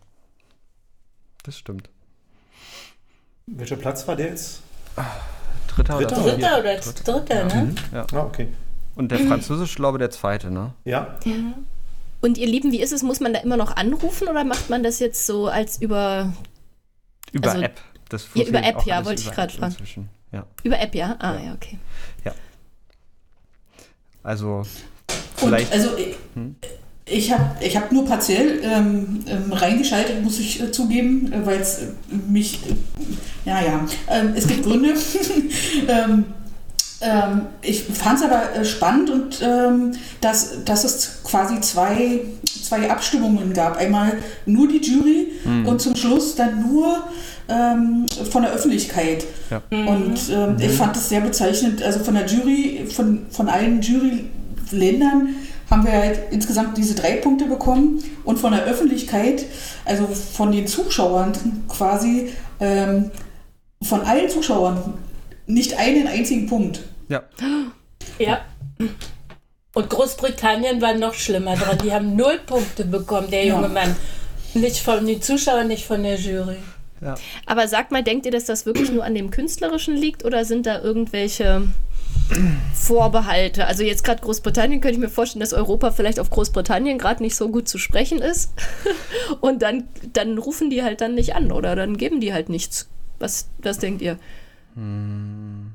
Das 1.44 1.58
stimmt. 1.58 1.90
Welcher 3.46 3.76
Platz 3.76 4.08
war 4.08 4.16
der 4.16 4.28
jetzt? 4.30 4.62
Dritter, 5.68 5.98
dritter 5.98 6.24
oder 6.24 6.32
dritter? 6.34 6.60
Oder 6.60 6.76
dritter, 6.78 7.20
dritter 7.20 7.46
ne? 7.46 7.64
Mhm. 7.64 7.76
Ja. 7.94 8.08
Ah, 8.14 8.24
okay. 8.26 8.48
Und 8.96 9.12
der 9.12 9.20
französische, 9.20 9.76
glaube 9.76 9.98
der 9.98 10.12
zweite, 10.12 10.52
ne? 10.52 10.74
Ja. 10.86 11.18
ja. 11.26 11.34
Und 12.22 12.38
ihr 12.38 12.48
Lieben, 12.48 12.72
wie 12.72 12.82
ist 12.82 12.94
es? 12.94 13.04
Muss 13.04 13.20
man 13.20 13.34
da 13.34 13.40
immer 13.40 13.58
noch 13.58 13.76
anrufen 13.76 14.28
oder 14.28 14.44
macht 14.44 14.70
man 14.70 14.84
das 14.84 15.00
jetzt 15.00 15.26
so 15.26 15.48
als 15.48 15.82
über. 15.82 16.32
Über 17.34 17.52
also, 17.52 17.64
App. 17.64 17.82
Das 18.10 18.28
ja, 18.34 18.46
über 18.46 18.64
App, 18.64 18.86
ja, 18.86 19.04
wollte 19.04 19.22
ich 19.22 19.32
gerade 19.32 19.54
fragen. 19.54 19.76
Ja. 20.32 20.46
Über 20.64 20.80
App, 20.80 20.96
ja? 20.96 21.16
Ah, 21.20 21.36
ja, 21.36 21.46
ja 21.48 21.54
okay. 21.54 21.78
Ja. 22.24 22.34
Also. 24.24 24.64
Vielleicht. 25.36 25.74
Und 25.74 25.80
also, 25.80 25.98
hm? 26.36 26.56
Ich 27.06 27.32
habe 27.34 27.58
ich 27.60 27.76
hab 27.76 27.92
nur 27.92 28.06
partiell 28.06 28.62
ähm, 28.64 29.26
ähm, 29.28 29.52
reingeschaltet, 29.52 30.24
muss 30.24 30.40
ich 30.40 30.62
äh, 30.62 30.72
zugeben, 30.72 31.34
äh, 31.34 31.46
weil 31.46 31.60
es 31.60 31.80
äh, 31.80 31.92
mich, 32.30 32.62
äh, 32.66 33.50
ja, 33.50 33.62
ja, 33.62 33.86
ähm, 34.10 34.34
es 34.36 34.48
gibt 34.48 34.64
Gründe. 34.64 34.94
Ähm, 35.88 36.26
Ähm, 37.04 37.48
ich 37.62 37.84
fand 37.84 38.20
es 38.20 38.26
aber 38.26 38.56
äh, 38.56 38.64
spannend 38.64 39.10
und 39.10 39.42
ähm, 39.42 39.92
dass, 40.22 40.64
dass 40.64 40.86
es 40.86 41.22
quasi 41.26 41.60
zwei, 41.60 42.22
zwei 42.46 42.90
Abstimmungen 42.90 43.54
gab. 43.54 43.76
Einmal 43.76 44.20
nur 44.46 44.70
die 44.70 44.78
Jury 44.78 45.33
mhm. 45.46 45.68
und 45.68 45.82
zum 45.82 45.96
Schluss 45.96 46.36
dann 46.36 46.62
nur 46.62 47.04
ähm, 47.50 48.06
von 48.30 48.44
der 48.44 48.54
Öffentlichkeit. 48.54 49.26
Ja. 49.50 49.62
Und 49.70 50.20
ähm, 50.32 50.54
mhm. 50.54 50.60
ich 50.60 50.72
fand 50.72 50.96
das 50.96 51.10
sehr 51.10 51.22
bezeichnend. 51.22 51.82
Also 51.84 52.00
von 52.00 52.14
der 52.14 52.26
Jury, 52.26 52.86
von, 52.92 53.26
von 53.30 53.50
allen 53.50 53.82
Juryländern 53.82 55.36
haben 55.70 55.86
wir 55.86 55.94
halt 55.94 56.20
insgesamt 56.32 56.78
diese 56.78 56.96
drei 56.96 57.14
Punkte 57.14 57.46
bekommen 57.46 58.04
und 58.24 58.38
von 58.38 58.52
der 58.52 58.64
Öffentlichkeit, 58.66 59.46
also 59.86 60.06
von 60.08 60.52
den 60.52 60.68
Zuschauern 60.68 61.34
quasi, 61.68 62.30
ähm, 62.60 63.12
von 63.82 64.02
allen 64.02 64.30
Zuschauern 64.30 64.94
nicht 65.48 65.78
einen 65.78 66.08
einzigen 66.08 66.48
Punkt. 66.48 66.82
Ja. 67.10 67.24
Ja. 68.20 68.42
Und 69.74 69.90
Großbritannien 69.90 70.82
war 70.82 70.94
noch 70.94 71.16
schlimmer 71.16 71.56
dran. 71.56 71.80
Die 71.84 71.92
haben 71.92 72.16
null 72.16 72.40
Punkte 72.46 72.86
bekommen, 72.86 73.30
der 73.32 73.46
junge 73.46 73.64
ja. 73.64 73.70
Mann. 73.70 73.96
Nicht 74.54 74.80
von 74.80 75.06
den 75.06 75.22
Zuschauern, 75.22 75.68
nicht 75.68 75.86
von 75.86 76.04
der 76.04 76.16
Jury. 76.16 76.58
Ja. 77.02 77.16
Aber 77.46 77.68
sagt 77.68 77.92
mal, 77.92 78.04
denkt 78.04 78.26
ihr, 78.26 78.32
dass 78.32 78.46
das 78.46 78.66
wirklich 78.66 78.92
nur 78.92 79.04
an 79.04 79.16
dem 79.16 79.30
Künstlerischen 79.30 79.96
liegt 79.96 80.24
oder 80.24 80.46
sind 80.46 80.66
da 80.66 80.82
irgendwelche 80.82 81.68
Vorbehalte? 82.74 83.68
Also 83.68 83.84
jetzt 83.84 84.04
gerade 84.04 84.22
Großbritannien 84.22 84.80
könnte 84.80 84.96
ich 84.96 85.02
mir 85.02 85.10
vorstellen, 85.10 85.42
dass 85.42 85.54
Europa 85.54 85.92
vielleicht 85.92 86.20
auf 86.20 86.30
Großbritannien 86.30 86.98
gerade 86.98 87.22
nicht 87.22 87.36
so 87.36 87.50
gut 87.50 87.68
zu 87.68 87.78
sprechen 87.78 88.20
ist. 88.20 88.52
Und 89.42 89.62
dann, 89.62 89.90
dann 90.14 90.38
rufen 90.38 90.70
die 90.70 90.84
halt 90.84 91.02
dann 91.02 91.16
nicht 91.16 91.36
an 91.36 91.52
oder 91.52 91.76
dann 91.76 91.98
geben 91.98 92.22
die 92.22 92.34
halt 92.34 92.50
nichts. 92.50 92.90
Was, 93.20 93.50
was 93.60 93.80
denkt 93.80 94.02
ihr? 94.02 94.18
Hm. 94.76 95.74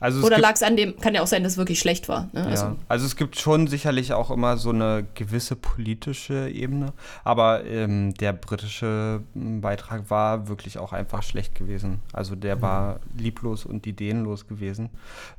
Also 0.00 0.24
Oder 0.24 0.38
lag 0.38 0.54
es 0.54 0.62
an 0.62 0.76
dem, 0.76 0.96
kann 1.00 1.14
ja 1.14 1.22
auch 1.22 1.26
sein, 1.26 1.42
dass 1.42 1.52
es 1.52 1.58
wirklich 1.58 1.80
schlecht 1.80 2.08
war. 2.08 2.28
Ne? 2.32 2.46
Also. 2.46 2.66
Ja. 2.66 2.76
also 2.86 3.04
es 3.04 3.16
gibt 3.16 3.38
schon 3.38 3.66
sicherlich 3.66 4.12
auch 4.12 4.30
immer 4.30 4.56
so 4.56 4.70
eine 4.70 5.04
gewisse 5.14 5.56
politische 5.56 6.48
Ebene, 6.50 6.92
aber 7.24 7.64
ähm, 7.64 8.14
der 8.14 8.32
britische 8.32 9.22
hm, 9.34 9.60
Beitrag 9.60 10.08
war 10.08 10.46
wirklich 10.48 10.78
auch 10.78 10.92
einfach 10.92 11.24
schlecht 11.24 11.56
gewesen. 11.56 12.00
Also 12.12 12.36
der 12.36 12.56
mhm. 12.56 12.62
war 12.62 13.00
lieblos 13.16 13.64
und 13.64 13.88
ideenlos 13.88 14.46
gewesen. 14.46 14.90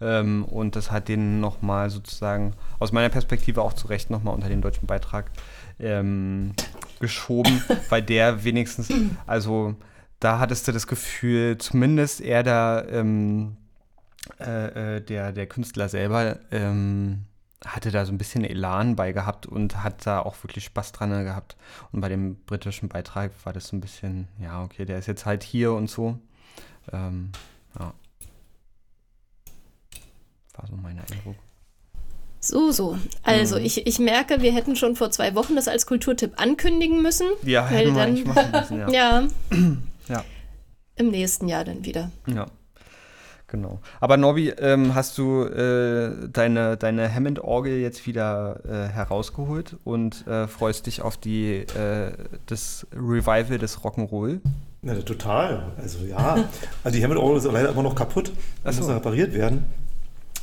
Ähm, 0.02 0.43
und 0.43 0.76
das 0.76 0.91
hat 0.91 1.08
den 1.08 1.39
nochmal 1.39 1.89
sozusagen 1.89 2.54
aus 2.80 2.91
meiner 2.91 3.10
Perspektive 3.10 3.62
auch 3.62 3.74
zu 3.74 3.88
Recht 3.88 4.10
nochmal 4.10 4.34
unter 4.34 4.50
den 4.50 4.62
deutschen 4.62 4.88
Beitrag 4.88 5.32
ähm, 5.80 6.54
geschoben, 7.00 7.63
weil 7.89 8.02
der 8.02 8.43
wenigstens, 8.43 8.91
also 9.26 9.76
da 10.19 10.39
hattest 10.39 10.67
du 10.67 10.74
das 10.74 10.86
Gefühl, 10.86 11.58
zumindest 11.60 12.19
er 12.19 12.43
da 12.43 12.84
ähm, 12.86 13.56
äh, 14.39 14.97
äh, 14.97 15.01
der, 15.01 15.32
der 15.32 15.47
Künstler 15.47 15.89
selber 15.89 16.39
ähm, 16.51 17.25
hatte 17.65 17.91
da 17.91 18.05
so 18.05 18.12
ein 18.12 18.17
bisschen 18.17 18.45
Elan 18.45 18.95
bei 18.95 19.12
gehabt 19.12 19.45
und 19.45 19.84
hat 19.84 20.05
da 20.05 20.19
auch 20.19 20.41
wirklich 20.43 20.65
Spaß 20.65 20.91
dran 20.93 21.25
gehabt. 21.25 21.58
Und 21.91 22.01
bei 22.01 22.10
dem 22.10 22.36
britischen 22.45 22.89
Beitrag 22.89 23.32
war 23.43 23.53
das 23.53 23.67
so 23.67 23.75
ein 23.75 23.82
bisschen, 23.82 24.27
ja, 24.41 24.63
okay, 24.63 24.86
der 24.86 24.97
ist 24.99 25.08
jetzt 25.08 25.25
halt 25.25 25.43
hier 25.43 25.73
und 25.73 25.89
so. 25.89 26.17
Ähm, 26.91 27.32
ja. 27.77 27.93
War 30.53 30.67
so 30.67 30.75
mein 30.75 30.99
Eindruck. 30.99 31.36
So, 32.41 32.71
so. 32.71 32.97
Also, 33.23 33.60
mhm. 33.60 33.65
ich, 33.65 33.86
ich 33.86 33.99
merke, 33.99 34.41
wir 34.41 34.53
hätten 34.53 34.77
schon 34.77 34.95
vor 34.95 35.12
zwei 35.12 35.36
Wochen 35.36 35.55
das 35.55 35.67
als 35.67 35.86
Kulturtipp 35.86 36.39
ankündigen 36.39 37.01
müssen. 37.01 37.27
Ja, 37.43 37.67
hätten 37.67 37.95
wir 37.95 38.05
dann, 38.05 38.23
machen 38.23 38.51
müssen, 38.51 38.79
ja. 38.79 38.89
ja. 38.91 39.27
ja. 40.08 40.25
Im 40.95 41.10
nächsten 41.10 41.49
Jahr 41.49 41.65
dann 41.65 41.84
wieder. 41.84 42.12
Ja. 42.27 42.47
Genau. 43.51 43.79
Aber 43.99 44.17
Norbi, 44.17 44.49
ähm, 44.49 44.93
hast 44.93 45.17
du 45.17 45.43
äh, 45.43 46.29
deine, 46.31 46.77
deine 46.77 47.13
Hammond-Orgel 47.13 47.79
jetzt 47.79 48.05
wieder 48.05 48.59
äh, 48.63 48.88
herausgeholt 48.88 49.75
und 49.83 50.25
äh, 50.27 50.47
freust 50.47 50.85
dich 50.85 51.01
auf 51.01 51.17
die, 51.17 51.55
äh, 51.55 52.12
das 52.45 52.85
Revival 52.93 53.57
des 53.57 53.79
Rock'n'Roll? 53.79 54.39
Ja, 54.83 54.93
total. 55.01 55.71
Also 55.77 56.05
ja, 56.05 56.47
also 56.83 56.97
die 56.97 57.03
Hammond-Orgel 57.03 57.38
ist 57.39 57.51
leider 57.51 57.69
immer 57.69 57.83
noch 57.83 57.95
kaputt. 57.95 58.31
Das 58.63 58.77
so. 58.77 58.83
muss 58.83 58.91
repariert 58.91 59.33
werden. 59.33 59.65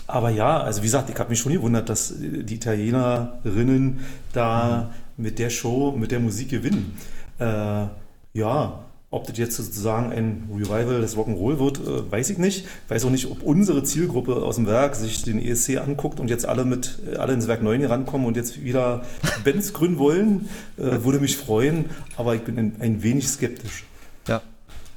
Aber 0.08 0.30
ja, 0.30 0.60
also 0.60 0.82
wie 0.82 0.86
gesagt, 0.86 1.08
ich 1.08 1.18
habe 1.18 1.30
mich 1.30 1.38
schon 1.38 1.52
gewundert, 1.52 1.88
dass 1.88 2.12
die 2.18 2.54
Italienerinnen 2.54 4.00
da 4.32 4.90
mhm. 5.16 5.24
mit 5.24 5.38
der 5.38 5.50
Show, 5.50 5.92
mit 5.96 6.10
der 6.10 6.20
Musik 6.20 6.50
gewinnen. 6.50 6.96
Äh, 7.38 7.86
ja, 8.34 8.85
ob 9.10 9.26
das 9.26 9.38
jetzt 9.38 9.56
sozusagen 9.56 10.12
ein 10.12 10.48
Revival 10.52 11.00
des 11.00 11.16
Rock'n'Roll 11.16 11.58
wird, 11.58 11.78
äh, 11.78 12.10
weiß 12.10 12.30
ich 12.30 12.38
nicht. 12.38 12.66
Ich 12.66 12.90
weiß 12.90 13.04
auch 13.04 13.10
nicht, 13.10 13.30
ob 13.30 13.42
unsere 13.42 13.84
Zielgruppe 13.84 14.36
aus 14.36 14.56
dem 14.56 14.66
Werk 14.66 14.96
sich 14.96 15.22
den 15.22 15.40
ESC 15.40 15.76
anguckt 15.76 16.18
und 16.18 16.28
jetzt 16.28 16.46
alle 16.46 16.64
mit 16.64 16.98
äh, 17.06 17.16
alle 17.16 17.32
ins 17.32 17.46
Werk 17.46 17.62
9 17.62 17.84
rankommen 17.84 18.26
und 18.26 18.36
jetzt 18.36 18.62
wieder 18.62 19.04
Bands 19.44 19.72
gründen 19.72 19.98
wollen. 19.98 20.48
Äh, 20.76 21.04
würde 21.04 21.20
mich 21.20 21.36
freuen, 21.36 21.86
aber 22.16 22.34
ich 22.34 22.42
bin 22.42 22.58
ein, 22.58 22.76
ein 22.80 23.02
wenig 23.02 23.28
skeptisch. 23.28 23.84
Ja, 24.26 24.42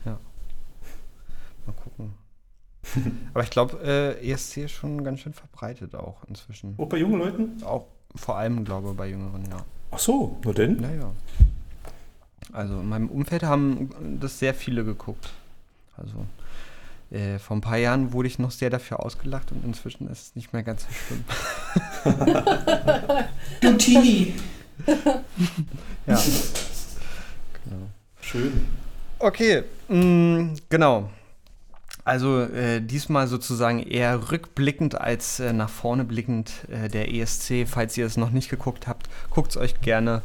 ja. 0.05 0.19
Mal 1.67 1.73
gucken. 1.73 2.13
aber 3.33 3.43
ich 3.43 3.51
glaube, 3.51 3.77
äh, 3.83 4.31
ESC 4.31 4.57
ist 4.57 4.71
schon 4.71 5.03
ganz 5.03 5.19
schön 5.19 5.33
verbreitet 5.33 5.93
auch 5.93 6.23
inzwischen. 6.23 6.73
Auch 6.77 6.89
bei 6.89 6.97
jungen 6.97 7.19
Leuten? 7.19 7.63
Auch 7.63 7.85
vor 8.15 8.37
allem, 8.37 8.65
glaube 8.65 8.89
ich, 8.89 8.97
bei 8.97 9.07
Jüngeren, 9.07 9.43
ja. 9.51 9.63
Ach 9.91 9.99
so, 9.99 10.37
nur 10.43 10.55
denn? 10.55 10.77
Naja. 10.77 11.11
Also 12.51 12.79
in 12.79 12.89
meinem 12.89 13.09
Umfeld 13.09 13.43
haben 13.43 13.89
das 14.19 14.39
sehr 14.39 14.53
viele 14.53 14.83
geguckt. 14.83 15.29
Also 15.97 16.25
äh, 17.11 17.39
vor 17.39 17.57
ein 17.57 17.61
paar 17.61 17.77
Jahren 17.77 18.13
wurde 18.13 18.27
ich 18.27 18.39
noch 18.39 18.51
sehr 18.51 18.69
dafür 18.69 19.03
ausgelacht 19.03 19.51
und 19.51 19.63
inzwischen 19.65 20.07
ist 20.09 20.27
es 20.27 20.35
nicht 20.35 20.53
mehr 20.53 20.63
ganz 20.63 20.83
so 20.83 20.89
schlimm. 20.93 21.23
du 23.61 23.77
Teenie. 23.77 24.33
ja. 26.07 26.21
Genau. 27.63 27.87
Schön. 28.21 28.65
Okay, 29.19 29.63
mh, 29.87 29.95
mm, 29.97 30.55
genau. 30.69 31.09
Also 32.05 32.41
äh, 32.41 32.81
diesmal 32.81 33.27
sozusagen 33.27 33.83
eher 33.83 34.31
rückblickend 34.31 34.99
als 34.99 35.39
äh, 35.39 35.53
nach 35.53 35.69
vorne 35.69 36.05
blickend 36.05 36.51
äh, 36.69 36.87
der 36.87 37.13
ESC. 37.13 37.67
Falls 37.67 37.97
ihr 37.97 38.05
es 38.05 38.17
noch 38.17 38.31
nicht 38.31 38.49
geguckt 38.49 38.87
habt, 38.87 39.09
guckt 39.29 39.51
es 39.51 39.57
euch 39.57 39.81
gerne 39.81 40.21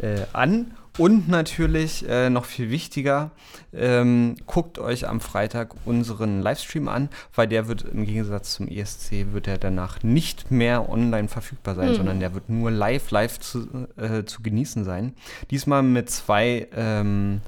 äh, 0.00 0.22
an. 0.32 0.72
Und 0.98 1.28
natürlich 1.28 2.06
äh, 2.08 2.28
noch 2.28 2.44
viel 2.44 2.70
wichtiger, 2.70 3.30
ähm, 3.72 4.34
guckt 4.46 4.80
euch 4.80 5.08
am 5.08 5.20
Freitag 5.20 5.74
unseren 5.84 6.42
Livestream 6.42 6.88
an, 6.88 7.08
weil 7.34 7.46
der 7.46 7.68
wird 7.68 7.82
im 7.82 8.04
Gegensatz 8.04 8.54
zum 8.54 8.66
ESC 8.66 9.32
wird 9.32 9.46
er 9.46 9.58
danach 9.58 10.02
nicht 10.02 10.50
mehr 10.50 10.88
online 10.90 11.28
verfügbar 11.28 11.76
sein, 11.76 11.90
mhm. 11.90 11.94
sondern 11.94 12.20
der 12.20 12.34
wird 12.34 12.48
nur 12.48 12.72
live, 12.72 13.12
live 13.12 13.38
zu, 13.38 13.68
äh, 13.96 14.24
zu 14.24 14.42
genießen 14.42 14.84
sein. 14.84 15.14
Diesmal 15.52 15.84
mit 15.84 16.10
zwei 16.10 16.66
ähm, 16.74 17.42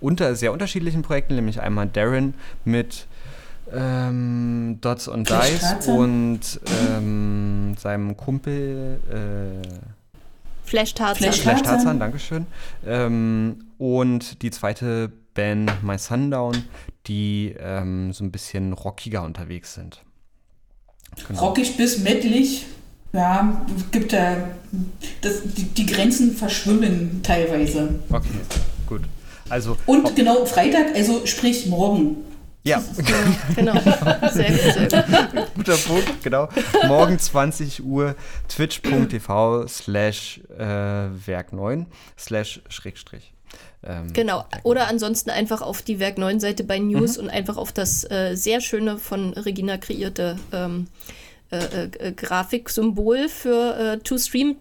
unter, 0.00 0.34
sehr 0.34 0.52
unterschiedlichen 0.52 1.00
Projekten, 1.00 1.34
nämlich 1.34 1.62
einmal 1.62 1.86
Darren 1.86 2.34
mit 2.66 3.06
ähm, 3.72 4.78
Dots 4.82 5.08
und 5.08 5.30
Dice 5.30 5.86
und 5.86 6.60
ähm, 6.94 7.74
seinem 7.78 8.16
Kumpel 8.18 9.00
äh, 9.10 10.01
Flash 10.72 10.94
Tarzan. 10.94 11.32
Flash 11.34 11.60
Tarzan, 11.60 12.00
Dankeschön. 12.00 12.46
Ähm, 12.86 13.66
und 13.76 14.40
die 14.40 14.50
zweite 14.50 15.12
Band 15.34 15.70
My 15.82 15.98
Sundown, 15.98 16.64
die 17.06 17.54
ähm, 17.60 18.14
so 18.14 18.24
ein 18.24 18.32
bisschen 18.32 18.72
rockiger 18.72 19.22
unterwegs 19.22 19.74
sind. 19.74 20.02
Genau. 21.28 21.40
Rockig 21.40 21.76
bis 21.76 21.98
mettlich. 21.98 22.64
Ja, 23.12 23.66
gibt 23.90 24.14
da. 24.14 24.48
Das, 25.20 25.42
die, 25.44 25.64
die 25.64 25.84
Grenzen 25.84 26.34
verschwimmen 26.34 27.20
teilweise. 27.22 27.96
Okay, 28.08 28.28
gut. 28.86 29.02
Also, 29.50 29.76
und 29.84 30.16
genau 30.16 30.46
Freitag, 30.46 30.94
also 30.94 31.26
sprich 31.26 31.66
morgen. 31.66 32.16
Ja, 32.64 32.82
genau. 33.56 33.72
Sehr 34.32 34.50
gut, 34.50 34.90
sehr 34.90 35.02
gut. 35.02 35.54
Guter 35.56 35.76
Punkt, 35.76 36.22
genau. 36.22 36.48
Morgen 36.86 37.18
20 37.18 37.82
Uhr 37.84 38.14
twitch.tv 38.48 39.66
slash 39.66 40.40
äh, 40.56 40.64
Werk 40.64 41.52
9 41.52 41.86
slash 42.16 42.62
Schrägstrich. 42.68 43.32
Ähm, 43.84 44.12
genau, 44.12 44.44
oder 44.62 44.86
ansonsten 44.86 45.30
einfach 45.30 45.60
auf 45.60 45.82
die 45.82 45.98
Werk 45.98 46.18
9 46.18 46.38
Seite 46.38 46.62
bei 46.62 46.78
News 46.78 47.16
mhm. 47.16 47.24
und 47.24 47.30
einfach 47.30 47.56
auf 47.56 47.72
das 47.72 48.08
äh, 48.08 48.36
sehr 48.36 48.60
schöne 48.60 48.96
von 48.96 49.32
Regina 49.32 49.76
kreierte 49.76 50.38
ähm, 50.52 50.86
äh, 51.50 51.86
äh, 51.86 52.12
Grafiksymbol 52.12 53.28
für 53.28 53.76
äh, 53.76 53.98
To 53.98 54.18
Stream 54.18 54.56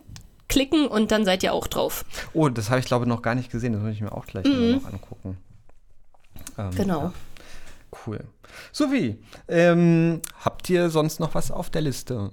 klicken 0.48 0.88
und 0.88 1.12
dann 1.12 1.24
seid 1.24 1.44
ihr 1.44 1.54
auch 1.54 1.68
drauf. 1.68 2.04
Oh, 2.34 2.50
das 2.50 2.72
habe 2.72 2.80
ich 2.80 2.86
glaube 2.88 3.06
noch 3.06 3.22
gar 3.22 3.36
nicht 3.36 3.52
gesehen, 3.52 3.74
das 3.74 3.82
muss 3.84 3.94
ich 3.94 4.02
mir 4.02 4.12
auch 4.12 4.26
gleich 4.26 4.46
mhm. 4.46 4.72
noch 4.72 4.92
angucken. 4.92 5.38
Ähm, 6.58 6.72
genau. 6.76 7.02
Ja. 7.04 7.14
Cool. 8.06 8.24
Sowie, 8.72 9.22
ähm, 9.48 10.22
habt 10.40 10.70
ihr 10.70 10.90
sonst 10.90 11.20
noch 11.20 11.36
was 11.36 11.52
auf 11.52 11.70
der 11.70 11.82
Liste? 11.82 12.32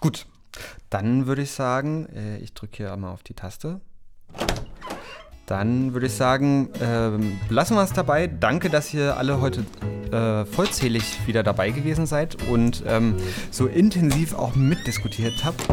Gut, 0.00 0.26
dann 0.90 1.26
würde 1.26 1.42
ich 1.42 1.50
sagen, 1.50 2.06
äh, 2.14 2.38
ich 2.38 2.52
drücke 2.52 2.76
hier 2.76 2.92
einmal 2.92 3.12
auf 3.12 3.22
die 3.22 3.34
Taste. 3.34 3.80
Dann 5.46 5.92
würde 5.92 6.06
ich 6.06 6.14
sagen, 6.14 6.70
ähm, 6.80 7.38
lassen 7.50 7.74
wir 7.74 7.82
es 7.82 7.92
dabei. 7.92 8.26
Danke, 8.26 8.70
dass 8.70 8.94
ihr 8.94 9.16
alle 9.16 9.40
heute 9.40 9.64
äh, 10.10 10.46
vollzählig 10.46 11.26
wieder 11.26 11.42
dabei 11.42 11.70
gewesen 11.70 12.06
seid 12.06 12.42
und 12.48 12.82
ähm, 12.86 13.16
so 13.50 13.66
intensiv 13.66 14.34
auch 14.34 14.54
mitdiskutiert 14.54 15.44
habt 15.44 15.66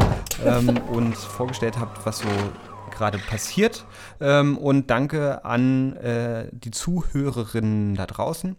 ähm, 0.44 0.76
und 0.90 1.16
vorgestellt 1.16 1.78
habt, 1.78 2.04
was 2.04 2.18
so 2.18 2.28
gerade 2.92 3.18
passiert. 3.18 3.84
Ähm, 4.20 4.56
und 4.56 4.90
danke 4.90 5.44
an 5.44 5.96
äh, 5.96 6.48
die 6.52 6.70
Zuhörerinnen 6.70 7.94
da 7.94 8.06
draußen, 8.06 8.56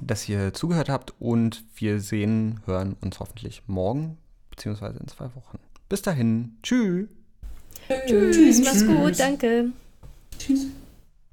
dass 0.00 0.28
ihr 0.28 0.52
zugehört 0.52 0.88
habt. 0.88 1.14
Und 1.20 1.64
wir 1.76 2.00
sehen, 2.00 2.60
hören 2.66 2.96
uns 3.00 3.20
hoffentlich 3.20 3.62
morgen 3.66 4.18
beziehungsweise 4.50 4.98
in 4.98 5.08
zwei 5.08 5.26
Wochen. 5.34 5.58
Bis 5.88 6.02
dahin. 6.02 6.56
Tschüss. 6.62 7.08
Tschüss. 8.06 8.36
Tschüss. 8.36 8.64
Mach's 8.64 8.86
gut. 8.86 9.18
Danke. 9.18 9.66
Tschüss. 10.38 10.66